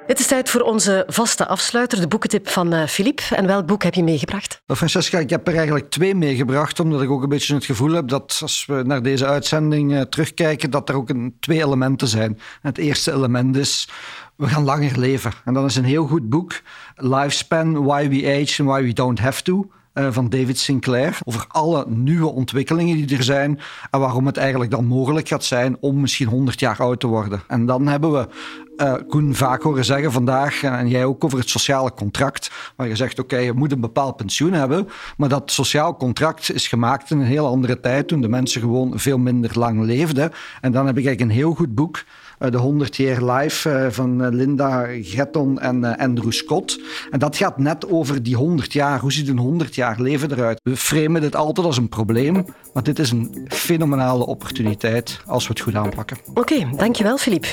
Het 0.06 0.18
is 0.18 0.26
tijd 0.26 0.50
voor 0.50 0.60
onze 0.60 1.04
vaste 1.06 1.46
afsluiter, 1.46 2.00
de 2.00 2.08
boekentip 2.08 2.48
van 2.48 2.88
Filip. 2.88 3.18
Eh, 3.18 3.38
en 3.38 3.46
welk 3.46 3.66
boek 3.66 3.82
heb 3.82 3.94
je 3.94 4.02
meegebracht? 4.02 4.62
Francesca, 4.66 5.18
ik 5.18 5.30
heb 5.30 5.48
er 5.48 5.56
eigenlijk 5.56 5.90
twee 5.90 6.14
meegebracht, 6.14 6.80
omdat 6.80 7.02
ik 7.02 7.10
ook 7.10 7.22
een 7.22 7.28
beetje 7.28 7.54
het 7.54 7.64
gevoel 7.64 7.92
heb 7.92 8.08
dat 8.08 8.38
als 8.42 8.66
we 8.66 8.82
naar 8.86 9.02
deze 9.02 9.26
uitzending 9.26 9.92
uh, 9.92 10.00
terugkijken, 10.00 10.70
dat 10.70 10.88
er 10.88 10.94
ook 10.94 11.08
een, 11.08 11.36
twee 11.40 11.64
elementen 11.64 12.08
zijn. 12.08 12.38
Het 12.62 12.78
eerste 12.78 13.12
element 13.12 13.56
is, 13.56 13.88
we 14.36 14.46
gaan 14.46 14.64
langer 14.64 14.98
leven. 14.98 15.32
En 15.44 15.54
dat 15.54 15.64
is 15.64 15.76
een 15.76 15.84
heel 15.84 16.06
goed 16.06 16.28
boek, 16.28 16.60
Lifespan, 16.96 17.84
Why 17.84 18.08
We 18.08 18.40
Age 18.40 18.62
and 18.62 18.70
Why 18.70 18.82
We 18.82 18.92
Don't 18.92 19.18
Have 19.18 19.42
To. 19.42 19.70
Eh, 19.98 20.06
van 20.10 20.28
David 20.28 20.58
Sinclair 20.58 21.18
over 21.24 21.44
alle 21.48 21.84
nieuwe 21.88 22.32
ontwikkelingen 22.32 23.06
die 23.06 23.16
er 23.16 23.22
zijn 23.22 23.60
en 23.90 24.00
waarom 24.00 24.26
het 24.26 24.36
eigenlijk 24.36 24.70
dan 24.70 24.84
mogelijk 24.84 25.28
gaat 25.28 25.44
zijn 25.44 25.76
om 25.80 26.00
misschien 26.00 26.28
100 26.28 26.60
jaar 26.60 26.78
oud 26.78 27.00
te 27.00 27.06
worden. 27.06 27.42
En 27.48 27.66
dan 27.66 27.86
hebben 27.86 28.12
we 28.12 28.28
uh, 28.76 28.94
Koen 29.08 29.34
vaak 29.34 29.62
horen 29.62 29.84
zeggen 29.84 30.12
vandaag, 30.12 30.62
en 30.62 30.88
jij 30.88 31.04
ook 31.04 31.24
over 31.24 31.38
het 31.38 31.48
sociale 31.48 31.92
contract, 31.92 32.50
waar 32.76 32.88
je 32.88 32.96
zegt, 32.96 33.18
oké, 33.18 33.36
je 33.36 33.52
moet 33.52 33.72
een 33.72 33.80
bepaald 33.80 34.16
pensioen 34.16 34.52
hebben, 34.52 34.88
maar 35.16 35.28
dat 35.28 35.50
sociaal 35.50 35.96
contract 35.96 36.52
is 36.52 36.68
gemaakt 36.68 37.10
in 37.10 37.18
een 37.18 37.26
heel 37.26 37.46
andere 37.46 37.80
tijd, 37.80 38.08
toen 38.08 38.20
de 38.20 38.28
mensen 38.28 38.60
gewoon 38.60 38.98
veel 38.98 39.18
minder 39.18 39.58
lang 39.58 39.84
leefden. 39.84 40.32
En 40.60 40.72
dan 40.72 40.86
heb 40.86 40.98
ik 40.98 41.06
eigenlijk 41.06 41.30
een 41.30 41.38
heel 41.38 41.54
goed 41.54 41.74
boek 41.74 41.96
eh, 41.96 42.04
de 42.38 42.56
100 42.56 42.96
jaar 42.96 43.24
live 43.24 43.70
eh, 43.70 43.90
van 43.90 44.24
eh, 44.24 44.32
Linda 44.32 44.86
Getton 45.00 45.60
en 45.60 45.96
Andrew 45.96 46.32
Scott. 46.32 46.80
En 47.10 47.18
dat 47.18 47.36
gaat 47.36 47.58
net 47.58 47.90
over 47.90 48.22
die 48.22 48.36
100 48.36 48.72
jaar. 48.72 49.00
Hoe 49.00 49.12
ziet 49.12 49.28
een 49.28 49.38
100 49.38 49.74
jaar 49.74 50.00
leven 50.00 50.32
eruit? 50.32 50.60
We 50.62 50.76
framen 50.76 51.20
dit 51.20 51.36
altijd 51.36 51.66
als 51.66 51.76
een 51.76 51.88
probleem, 51.88 52.44
maar 52.72 52.82
dit 52.82 52.98
is 52.98 53.10
een 53.10 53.46
fenomenale 53.48 54.26
opportuniteit 54.26 55.20
als 55.26 55.46
we 55.46 55.52
het 55.52 55.62
goed 55.62 55.74
aanpakken. 55.74 56.16
Oké, 56.34 56.68
dankjewel 56.76 57.18
Filip. 57.18 57.46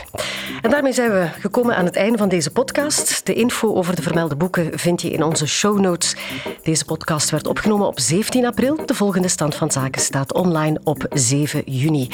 En 0.61 0.69
daarmee 0.69 0.93
zijn 0.93 1.11
we 1.11 1.27
gekomen 1.39 1.75
aan 1.75 1.85
het 1.85 1.95
einde 1.95 2.17
van 2.17 2.29
deze 2.29 2.51
podcast. 2.51 3.25
De 3.25 3.33
info 3.33 3.73
over 3.73 3.95
de 3.95 4.01
vermelde 4.01 4.35
boeken 4.35 4.79
vind 4.79 5.01
je 5.01 5.09
in 5.09 5.23
onze 5.23 5.47
show 5.47 5.79
notes. 5.79 6.15
Deze 6.63 6.85
podcast 6.85 7.29
werd 7.29 7.47
opgenomen 7.47 7.87
op 7.87 7.99
17 7.99 8.45
april. 8.45 8.85
De 8.85 8.93
volgende 8.93 9.27
stand 9.27 9.55
van 9.55 9.71
zaken 9.71 10.01
staat 10.01 10.33
online 10.33 10.79
op 10.83 11.05
7 11.09 11.61
juni. 11.65 12.09